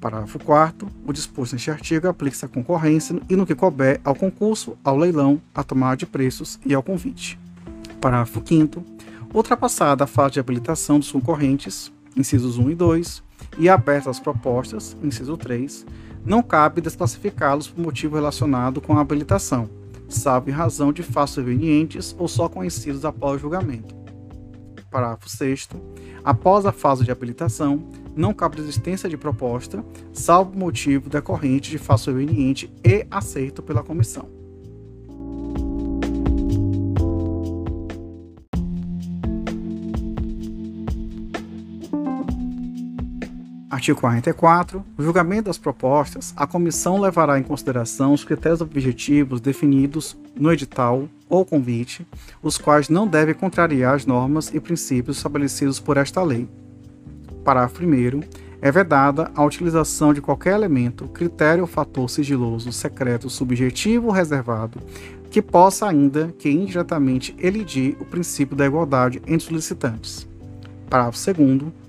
[0.01, 4.77] Parágrafo 4 O disposto neste artigo aplica-se à concorrência e no que couber ao concurso,
[4.83, 7.39] ao leilão, à tomada de preços e ao convite.
[7.99, 8.96] Parágrafo 5
[9.33, 13.23] Ultrapassada a fase de habilitação dos concorrentes, incisos 1 e 2,
[13.57, 15.85] e abertas as propostas, inciso 3,
[16.25, 19.69] não cabe desclassificá-los por motivo relacionado com a habilitação,
[20.07, 23.95] salvo em razão de fatos convenientes ou só conhecidos após o julgamento.
[24.89, 25.69] Parágrafo 6
[26.23, 32.05] Após a fase de habilitação, não cabe existência de proposta, salvo motivo decorrente de fato
[32.05, 34.36] conveniente e aceito pela comissão.
[43.77, 44.83] Artigo 44.
[44.97, 51.07] No julgamento das propostas, a comissão levará em consideração os critérios objetivos definidos no edital
[51.29, 52.03] ou convite,
[52.41, 56.49] os quais não devem contrariar as normas e princípios estabelecidos por esta lei.
[57.45, 58.21] Parágrafo 1.
[58.63, 64.81] É vedada a utilização de qualquer elemento, critério ou fator sigiloso, secreto, subjetivo ou reservado
[65.29, 70.27] que possa ainda que indiretamente elidir o princípio da igualdade entre os licitantes.
[70.89, 71.86] Parágrafo 2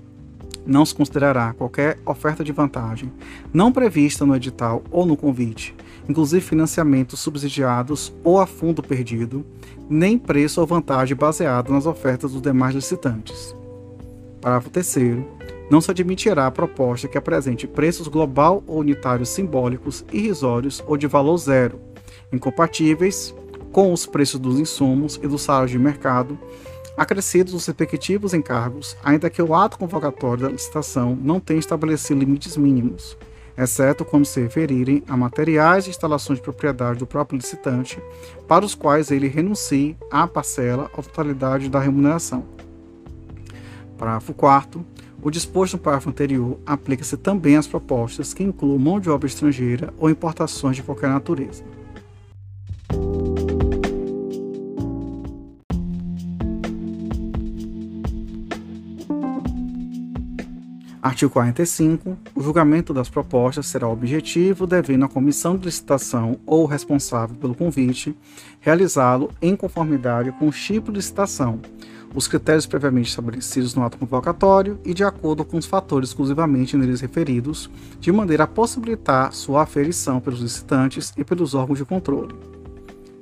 [0.69, 3.11] não se considerará qualquer oferta de vantagem
[3.51, 5.75] não prevista no edital ou no convite,
[6.07, 9.43] inclusive financiamentos subsidiados ou a fundo perdido,
[9.89, 13.55] nem preço ou vantagem baseado nas ofertas dos demais licitantes.
[14.39, 14.95] Parágrafo 3
[15.69, 21.07] não se admitirá a proposta que apresente preços global ou unitários simbólicos, irrisórios ou de
[21.07, 21.79] valor zero,
[22.31, 23.35] incompatíveis
[23.71, 26.39] com os preços dos insumos e dos salários de mercado,
[26.99, 32.57] acrescidos os respectivos encargos, ainda que o ato convocatório da licitação não tenha estabelecido limites
[32.57, 33.17] mínimos,
[33.57, 38.03] exceto quando se referirem a materiais e instalações de propriedade do próprio licitante,
[38.49, 42.43] para os quais ele renuncie à parcela ou totalidade da remuneração.
[43.97, 44.85] Parágrafo 4
[45.21, 49.93] o disposto no parágrafo anterior aplica-se também às propostas que incluam mão de obra estrangeira
[49.97, 51.61] ou importações de qualquer natureza.
[61.01, 62.17] Artigo 45.
[62.35, 68.13] O julgamento das propostas será objetivo, devendo a comissão de licitação ou responsável pelo convite
[68.59, 71.61] realizá-lo em conformidade com o tipo de licitação,
[72.13, 76.99] os critérios previamente estabelecidos no ato convocatório e de acordo com os fatores exclusivamente neles
[76.99, 77.69] referidos,
[78.01, 82.35] de maneira a possibilitar sua aferição pelos licitantes e pelos órgãos de controle.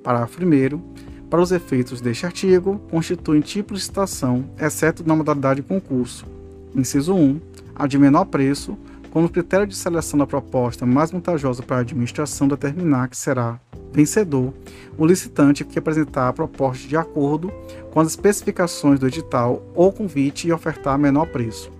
[0.01, 1.27] Parágrafo 1.
[1.29, 6.25] Para os efeitos deste artigo, constituem tipo de licitação, exceto na modalidade de concurso.
[6.73, 8.75] Inciso 1 a de menor preço,
[9.11, 13.59] quando o critério de seleção da proposta mais vantajosa para a administração determinar que será
[13.93, 14.53] vencedor
[14.97, 17.51] o licitante que apresentar a proposta de acordo
[17.91, 21.71] com as especificações do edital ou convite e ofertar menor preço.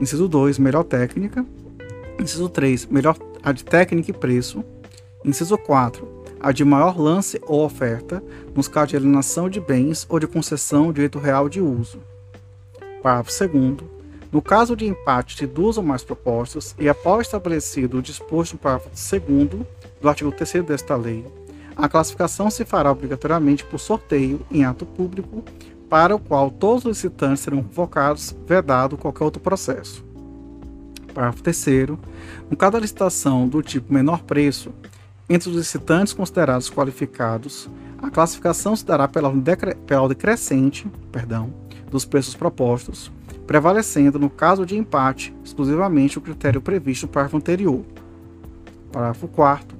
[0.00, 1.46] Inciso 2, melhor técnica.
[2.20, 4.64] Inciso 3, melhor a de técnica e preço.
[5.24, 6.06] Inciso 4,
[6.40, 8.22] a de maior lance ou oferta,
[8.54, 12.00] nos casos de alienação de bens ou de concessão de direito real de uso.
[13.00, 14.01] Parágrafo 2
[14.32, 18.58] no caso de empate de duas ou mais propostas, e após estabelecido o disposto no
[18.58, 19.66] parágrafo 2
[20.00, 21.26] do artigo 3 desta lei,
[21.76, 25.44] a classificação se fará obrigatoriamente por sorteio em ato público,
[25.88, 30.02] para o qual todos os licitantes serão convocados, vedado qualquer outro processo.
[31.12, 31.66] Parágrafo 3.
[32.50, 34.72] No caso da licitação do tipo menor preço,
[35.28, 37.68] entre os licitantes considerados qualificados,
[38.00, 41.52] a classificação se dará pela ordem crescente perdão,
[41.90, 43.12] dos preços propostos,
[43.46, 47.84] prevalecendo, no caso de empate, exclusivamente o critério previsto no parágrafo anterior.
[48.90, 49.76] Parágrafo 4.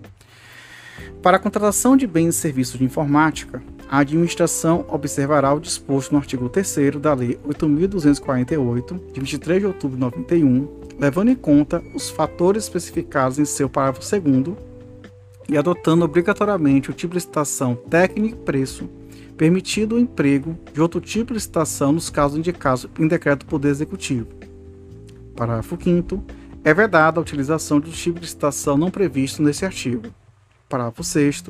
[1.22, 6.18] Para a contratação de bens e serviços de informática, a administração observará o disposto no
[6.18, 12.08] artigo 3 da Lei 8.248, de 23 de outubro de 91, levando em conta os
[12.10, 14.56] fatores especificados em seu parágrafo 2
[15.48, 18.88] e adotando obrigatoriamente o tipo de licitação técnico e preço
[19.37, 23.68] permitido o emprego de outro tipo de licitação nos casos indicados em decreto do Poder
[23.68, 24.28] Executivo.
[25.37, 26.22] Parágrafo 5
[26.64, 30.09] é vedada a utilização do tipo de licitação não previsto nesse artigo.
[30.68, 31.45] Parágrafo 6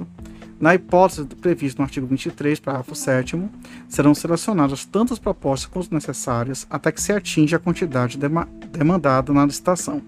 [0.63, 3.37] na hipótese prevista no artigo 23, parágrafo 7
[3.89, 8.17] serão selecionadas tantas propostas quanto necessárias até que se atinja a quantidade
[8.71, 10.01] demandada na licitação.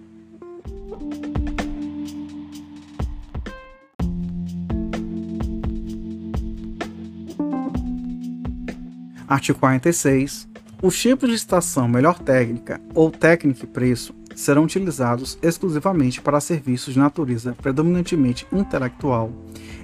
[9.35, 10.47] Artigo 46.
[10.80, 16.95] Os tipos de licitação melhor técnica ou técnica e preço serão utilizados exclusivamente para serviços
[16.95, 19.32] de natureza predominantemente intelectual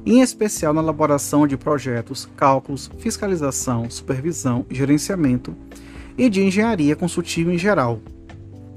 [0.06, 5.56] em especial na elaboração de projetos, cálculos, fiscalização, supervisão gerenciamento,
[6.16, 7.98] e de engenharia consultiva em geral,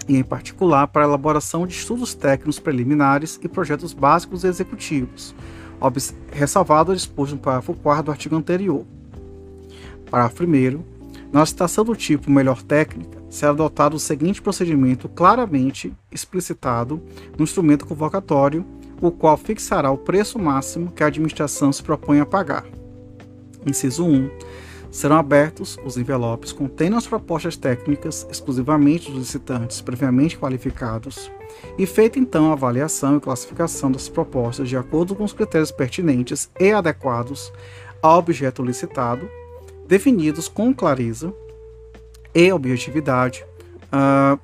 [0.07, 5.35] e em particular para a elaboração de estudos técnicos preliminares e projetos básicos e executivos,
[6.31, 8.85] ressalvado o disposto no parágrafo 4 do artigo anterior.
[10.13, 10.83] Parágrafo 1
[11.31, 17.01] na citação do tipo melhor técnica, será adotado o seguinte procedimento claramente explicitado
[17.35, 18.63] no instrumento convocatório
[19.01, 22.63] o qual fixará o preço máximo que a administração se propõe a pagar.
[23.65, 24.29] Inciso 1.
[24.91, 31.31] Serão abertos os envelopes contendo as propostas técnicas exclusivamente dos licitantes previamente qualificados
[31.75, 36.51] e feita então a avaliação e classificação das propostas de acordo com os critérios pertinentes
[36.59, 37.51] e adequados
[37.99, 39.27] ao objeto licitado,
[39.93, 41.31] definidos com clareza
[42.33, 43.45] e objetividade,
[43.93, 44.39] uh,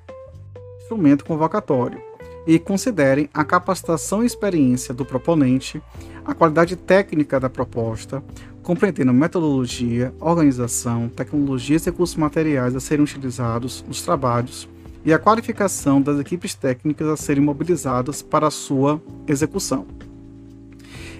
[0.80, 2.00] instrumento convocatório
[2.45, 5.82] e considerem a capacitação e experiência do proponente,
[6.24, 8.24] a qualidade técnica da proposta,
[8.62, 14.70] compreendendo metodologia, organização, tecnologias e recursos materiais a serem utilizados nos trabalhos
[15.04, 19.88] e a qualificação das equipes técnicas a serem mobilizadas para a sua execução.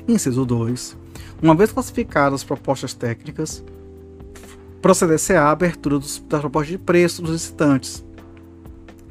[0.08, 0.96] Inciso 2.
[1.42, 3.64] Uma vez classificadas as propostas técnicas,
[4.82, 8.06] proceder-se à abertura dos, das propostas de preço dos licitantes,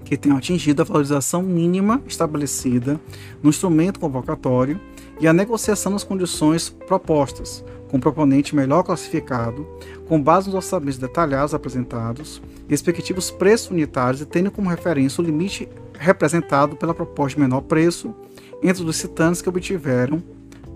[0.05, 2.99] que tenham atingido a valorização mínima estabelecida
[3.43, 4.81] no instrumento convocatório
[5.21, 9.67] e a negociação das condições propostas, com o proponente melhor classificado,
[10.07, 15.69] com base nos orçamentos detalhados apresentados, respectivos preços unitários e tendo como referência o limite
[15.99, 18.15] representado pela proposta de menor preço
[18.63, 20.23] entre os licitantes que obtiveram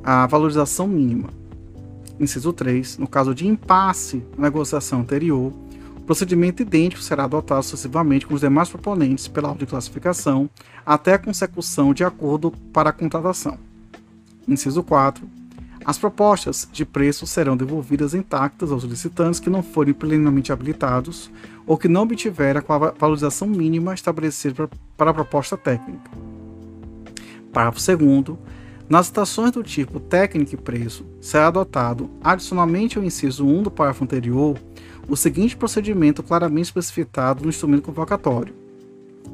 [0.02, 1.41] a valorização mínima.
[2.20, 2.98] Inciso 3.
[2.98, 5.52] No caso de impasse na negociação anterior,
[6.06, 10.48] procedimento idêntico será adotado sucessivamente com os demais proponentes pela ordem de classificação
[10.84, 13.58] até a consecução de acordo para a contratação.
[14.46, 15.26] Inciso 4.
[15.84, 21.30] As propostas de preço serão devolvidas intactas aos licitantes que não forem plenamente habilitados
[21.66, 26.10] ou que não obtiverem a valorização mínima estabelecida para a proposta técnica.
[27.52, 28.38] Parágrafo 2.
[28.92, 34.04] Nas citações do tipo técnica e preço, será adotado, adicionalmente ao inciso 1 do parágrafo
[34.04, 34.58] anterior,
[35.08, 38.54] o seguinte procedimento claramente especificado no instrumento convocatório.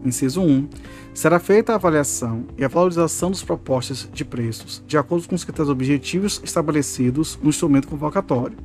[0.05, 0.69] Inciso 1.
[1.13, 5.43] Será feita a avaliação e a valorização das propostas de preços, de acordo com os
[5.43, 8.57] critérios objetivos estabelecidos no instrumento convocatório.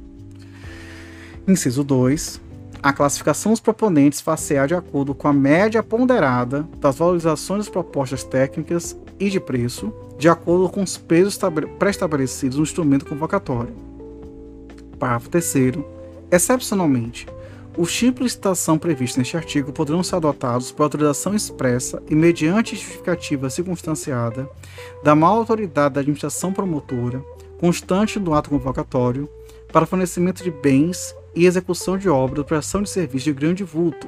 [1.47, 2.39] Inciso 2.
[2.83, 8.23] A classificação dos proponentes far-se-á de acordo com a média ponderada das valorizações das propostas
[8.23, 11.37] técnicas e de preço, de acordo com os pesos
[11.79, 13.73] pré-estabelecidos no instrumento convocatório.
[14.99, 15.53] Parágrafo 3
[16.31, 17.27] Excepcionalmente,
[17.77, 22.75] os tipos de licitação previstos neste artigo poderão ser adotados por autorização expressa e mediante
[22.75, 24.47] justificativa circunstanciada
[25.03, 27.23] da má autoridade da administração promotora,
[27.59, 29.27] constante do ato convocatório,
[29.71, 34.07] para fornecimento de bens e execução de obras ou prestação de serviços de grande vulto,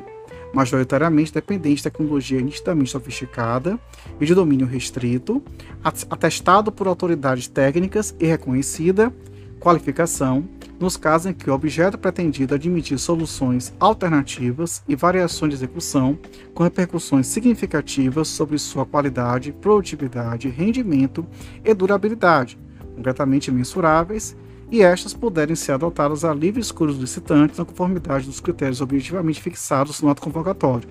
[0.55, 3.77] majoritariamente dependente de tecnologia nitidamente sofisticada
[4.19, 5.43] e de domínio restrito,
[5.83, 9.13] atestado por autoridades técnicas e reconhecida
[9.59, 10.47] qualificação,
[10.79, 16.17] nos casos em que o objeto pretendido admitir soluções alternativas e variações de execução
[16.53, 21.25] com repercussões significativas sobre sua qualidade, produtividade, rendimento
[21.63, 22.57] e durabilidade,
[22.95, 24.37] concretamente mensuráveis,
[24.71, 29.41] e estas puderem ser adotadas a livre escolha dos licitantes na conformidade dos critérios objetivamente
[29.41, 30.89] fixados no ato convocatório.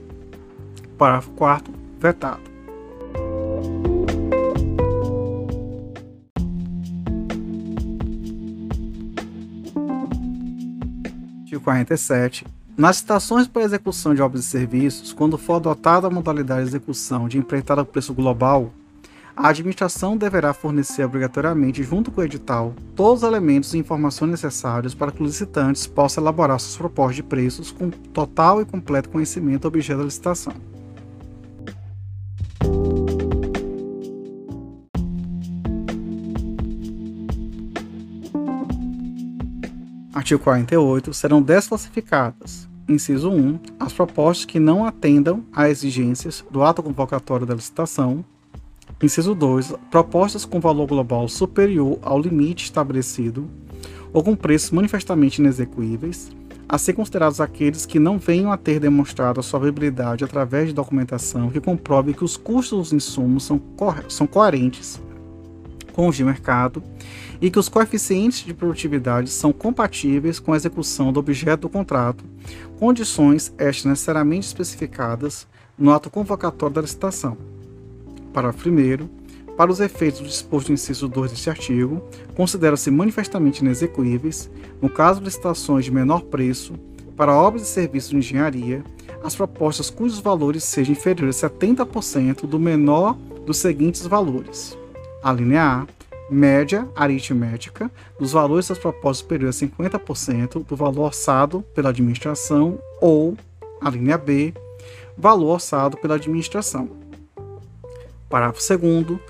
[0.96, 2.54] Parágrafo 4 vetado.
[11.54, 12.46] artigo 47,
[12.76, 17.28] nas citações para execução de obras e serviços, quando for adotada a modalidade de execução
[17.28, 18.72] de empreitada por preço global,
[19.36, 24.94] a administração deverá fornecer obrigatoriamente, junto com o edital, todos os elementos e informações necessários
[24.94, 29.62] para que os licitantes possam elaborar suas propostas de preços com total e completo conhecimento
[29.62, 30.54] do objeto da licitação.
[40.12, 46.82] artigo 48, serão desclassificadas inciso 1, as propostas que não atendam a exigências do ato
[46.82, 48.24] convocatório da licitação.
[49.04, 53.50] Inciso 2, propostas com valor global superior ao limite estabelecido
[54.14, 56.32] ou com preços manifestamente inexecuíveis,
[56.66, 60.74] a ser considerados aqueles que não venham a ter demonstrado a sua viabilidade através de
[60.74, 64.98] documentação que comprove que os custos dos insumos são, co são coerentes
[65.92, 66.82] com os de mercado
[67.42, 72.24] e que os coeficientes de produtividade são compatíveis com a execução do objeto do contrato,
[72.78, 77.36] condições estas necessariamente especificadas no ato convocatório da licitação.
[78.34, 79.08] Parágrafo 1
[79.56, 82.02] para os efeitos do disposto no inciso 2 deste artigo,
[82.36, 84.50] consideram-se manifestamente inexecuíveis,
[84.82, 86.74] no caso de licitações de menor preço,
[87.16, 88.82] para obras e serviços de engenharia,
[89.22, 93.16] as propostas cujos valores sejam inferiores a 70% do menor
[93.46, 94.76] dos seguintes valores:
[95.22, 95.86] a linha A,
[96.28, 97.88] média aritmética
[98.18, 103.36] dos valores das propostas superiores a 50% do valor orçado pela administração, ou
[103.80, 104.52] a linha B,
[105.16, 107.03] valor orçado pela administração.
[108.34, 109.20] Parágrafo 2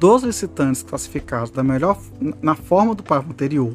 [0.00, 1.98] dos licitantes classificados da melhor
[2.40, 3.74] na forma do parágrafo anterior,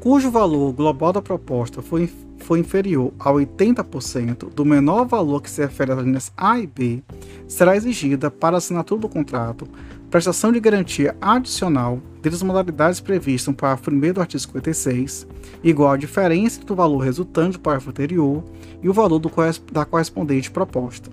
[0.00, 5.60] cujo valor global da proposta foi, foi inferior a 80% do menor valor que se
[5.60, 7.02] refere às linhas A e B,
[7.46, 9.68] será exigida para assinatura do contrato
[10.10, 15.26] prestação de garantia adicional das modalidades previstas no parágrafo 1 do artigo 56,
[15.62, 18.42] igual à diferença do valor resultante do parágrafo anterior
[18.82, 19.30] e o valor do,
[19.70, 21.10] da correspondente proposta.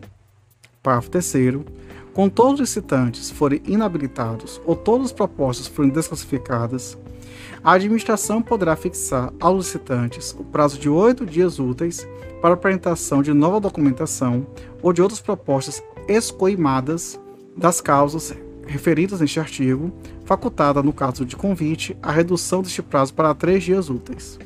[0.81, 1.25] Parágrafo 3
[2.13, 6.97] quando todos os licitantes forem inabilitados ou todas as propostas forem desclassificadas,
[7.63, 12.07] a administração poderá fixar aos licitantes o prazo de oito dias úteis
[12.41, 14.45] para apresentação de nova documentação
[14.81, 17.19] ou de outras propostas escoimadas
[17.55, 18.33] das causas
[18.65, 19.91] referidas neste artigo,
[20.25, 24.39] facultada, no caso de convite, a redução deste prazo para três dias úteis.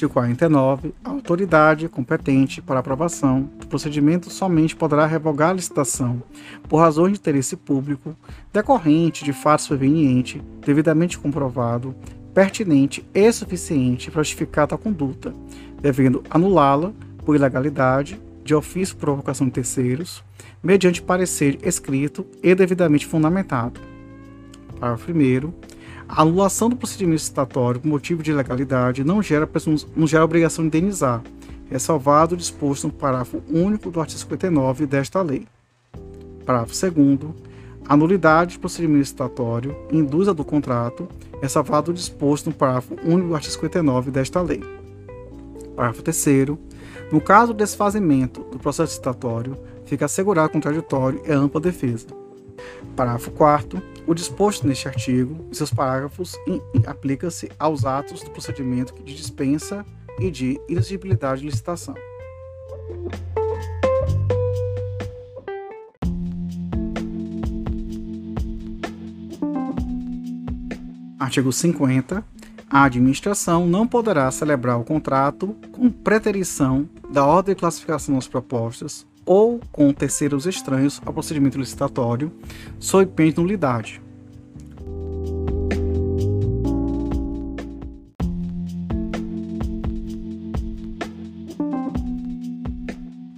[0.00, 0.94] Artigo 49.
[1.04, 6.22] A autoridade competente para aprovação do procedimento somente poderá revogar a licitação
[6.68, 8.16] por razões de interesse público
[8.50, 11.94] decorrente de fato superveniente, devidamente comprovado,
[12.32, 15.34] pertinente e suficiente para justificar tal conduta,
[15.82, 16.92] devendo anulá-la
[17.24, 20.24] por ilegalidade, de ofício por provocação de terceiros,
[20.62, 23.78] mediante parecer escrito e devidamente fundamentado.
[24.78, 25.69] Parágrafo 1
[26.12, 29.48] a anulação do procedimento licitatório por motivo de ilegalidade não gera,
[29.94, 31.22] não gera obrigação de indenizar,
[31.70, 35.46] ressalvado o disposto no parágrafo único do artigo 59 desta lei.
[36.44, 37.50] Parágrafo 2
[37.88, 41.08] a nulidade do procedimento licitatório induz a do contrato,
[41.40, 44.62] ressalvado o disposto no parágrafo único do artigo 59 desta lei.
[45.76, 46.58] Parágrafo 3
[47.12, 52.06] no caso do desfazimento do processo licitatório, fica assegurado contraditório e ampla defesa.
[52.96, 56.34] Parágrafo 4 o disposto neste artigo e seus parágrafos
[56.86, 59.84] aplica-se aos atos do procedimento de dispensa
[60.18, 61.94] e de exigibilidade de licitação.
[71.18, 72.24] Artigo 50.
[72.68, 79.06] A administração não poderá celebrar o contrato com preterição da ordem de classificação das propostas
[79.30, 82.32] ou com terceiros estranhos ao procedimento licitatório,
[82.80, 84.02] sob pena de nulidade.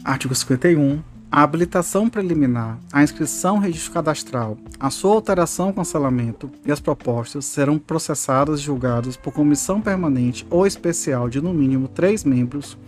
[0.03, 1.03] Artigo 51.
[1.31, 7.79] A habilitação preliminar, a inscrição registro cadastral, a sua alteração cancelamento e as propostas serão
[7.79, 12.79] processadas e julgadas por comissão permanente ou especial de no mínimo três membros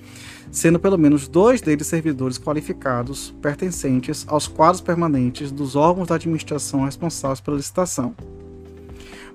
[0.54, 6.84] sendo pelo menos dois deles servidores qualificados pertencentes aos quadros permanentes dos órgãos da administração
[6.84, 8.14] responsáveis pela licitação.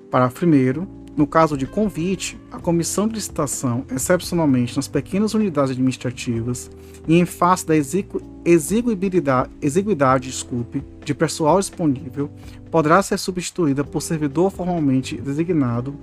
[0.09, 0.87] Parágrafo 1.
[1.17, 6.71] No caso de convite, a comissão de licitação, excepcionalmente nas pequenas unidades administrativas
[7.05, 12.31] e em face da exiguidade, exiguidade desculpe, de pessoal disponível,
[12.71, 15.93] poderá ser substituída por servidor formalmente designado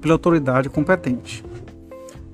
[0.00, 1.44] pela autoridade competente.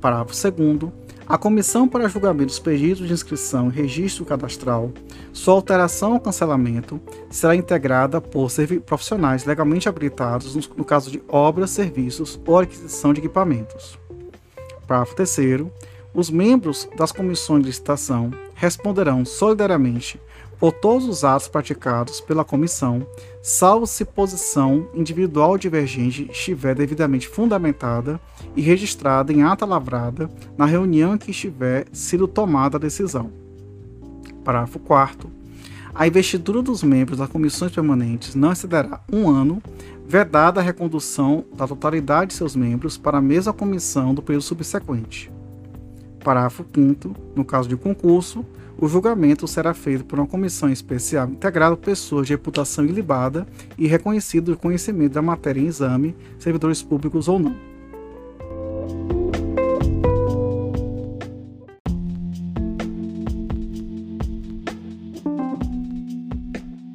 [0.01, 1.00] Parágrafo 2.
[1.31, 4.91] A comissão para julgamento dos pedidos de inscrição e registro cadastral,
[5.33, 7.01] sua alteração ou cancelamento,
[7.31, 8.51] será integrada por
[8.85, 13.97] profissionais legalmente habilitados no caso de obras, serviços ou aquisição de equipamentos.
[14.89, 15.71] Parágrafo 3
[16.13, 20.21] os membros das comissões de licitação responderão solidariamente
[20.59, 23.07] por todos os atos praticados pela comissão,
[23.43, 28.21] salvo se posição individual divergente estiver devidamente fundamentada
[28.55, 33.31] e registrada em ata lavrada na reunião em que estiver sido tomada a decisão.
[34.45, 35.41] Parágrafo 4
[35.95, 39.61] a investidura dos membros das comissões permanentes não excederá um ano,
[40.07, 45.31] vedada a recondução da totalidade de seus membros para a mesma comissão do período subsequente.
[46.23, 48.45] Parágrafo 5 no caso de concurso,
[48.81, 53.47] o julgamento será feito por uma comissão especial integrada por pessoas de reputação ilibada
[53.77, 57.55] e reconhecido o conhecimento da matéria em exame, servidores públicos ou não.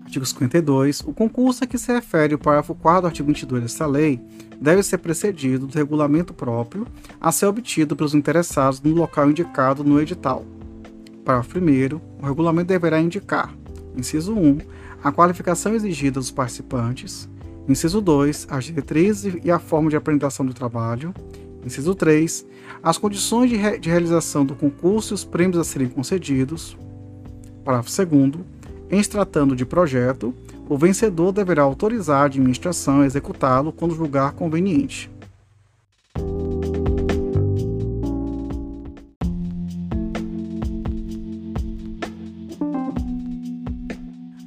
[0.06, 1.02] Artigo 52.
[1.02, 4.20] O concurso a que se refere o parágrafo 4 do artigo 22 desta lei
[4.60, 6.88] deve ser precedido do regulamento próprio
[7.22, 10.55] a ser obtido pelos interessados no local indicado no edital.
[11.26, 12.22] Parágrafo 1.
[12.22, 13.52] O regulamento deverá indicar,
[13.98, 14.60] inciso 1,
[15.04, 17.28] a qualificação exigida dos participantes,
[17.68, 21.12] inciso 2, as diretrizes e a forma de apresentação do trabalho,
[21.66, 22.46] inciso 3,
[22.84, 26.78] as condições de, re de realização do concurso e os prêmios a serem concedidos,
[27.64, 28.46] parágrafo 2,
[28.92, 30.32] em se tratando de projeto,
[30.70, 35.10] o vencedor deverá autorizar a administração a executá-lo quando julgar conveniente.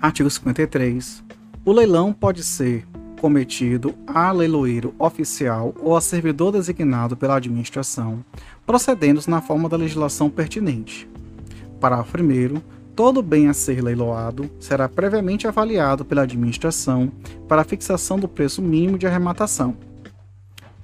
[0.01, 1.25] Artigo 53.
[1.65, 2.87] O leilão pode ser
[3.21, 8.25] cometido a leiloeiro oficial ou a servidor designado pela administração,
[8.65, 11.09] procedendo-se na forma da legislação pertinente.
[11.81, 12.63] Parágrafo 1.
[12.95, 17.11] Todo bem a ser leiloado será previamente avaliado pela administração
[17.49, 19.77] para fixação do preço mínimo de arrematação.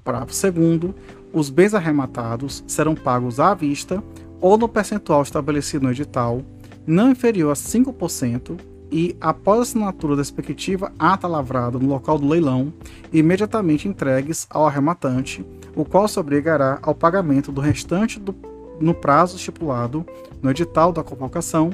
[0.02, 0.92] Parágrafo 2.
[1.32, 4.02] Os bens arrematados serão pagos à vista
[4.40, 6.42] ou no percentual estabelecido no edital,
[6.84, 12.28] não inferior a 5% e, após a assinatura da respectiva ata lavrada no local do
[12.28, 12.72] leilão,
[13.12, 15.44] imediatamente entregues ao arrematante,
[15.74, 18.32] o qual se obrigará ao pagamento do restante do,
[18.78, 20.06] no prazo estipulado
[20.40, 21.70] no edital da convocação,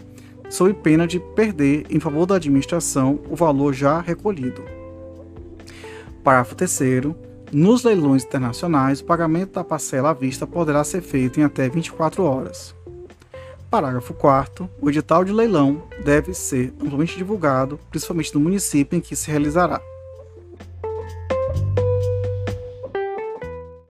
[0.49, 4.63] sob pena de perder em favor da administração o valor já recolhido.
[6.25, 6.81] Parágrafo 3
[7.53, 12.25] nos leilões internacionais, o pagamento da parcela à vista poderá ser feito em até 24
[12.25, 12.75] horas.
[13.71, 19.15] Parágrafo 4 O edital de leilão deve ser amplamente divulgado, principalmente no município em que
[19.15, 19.81] se realizará.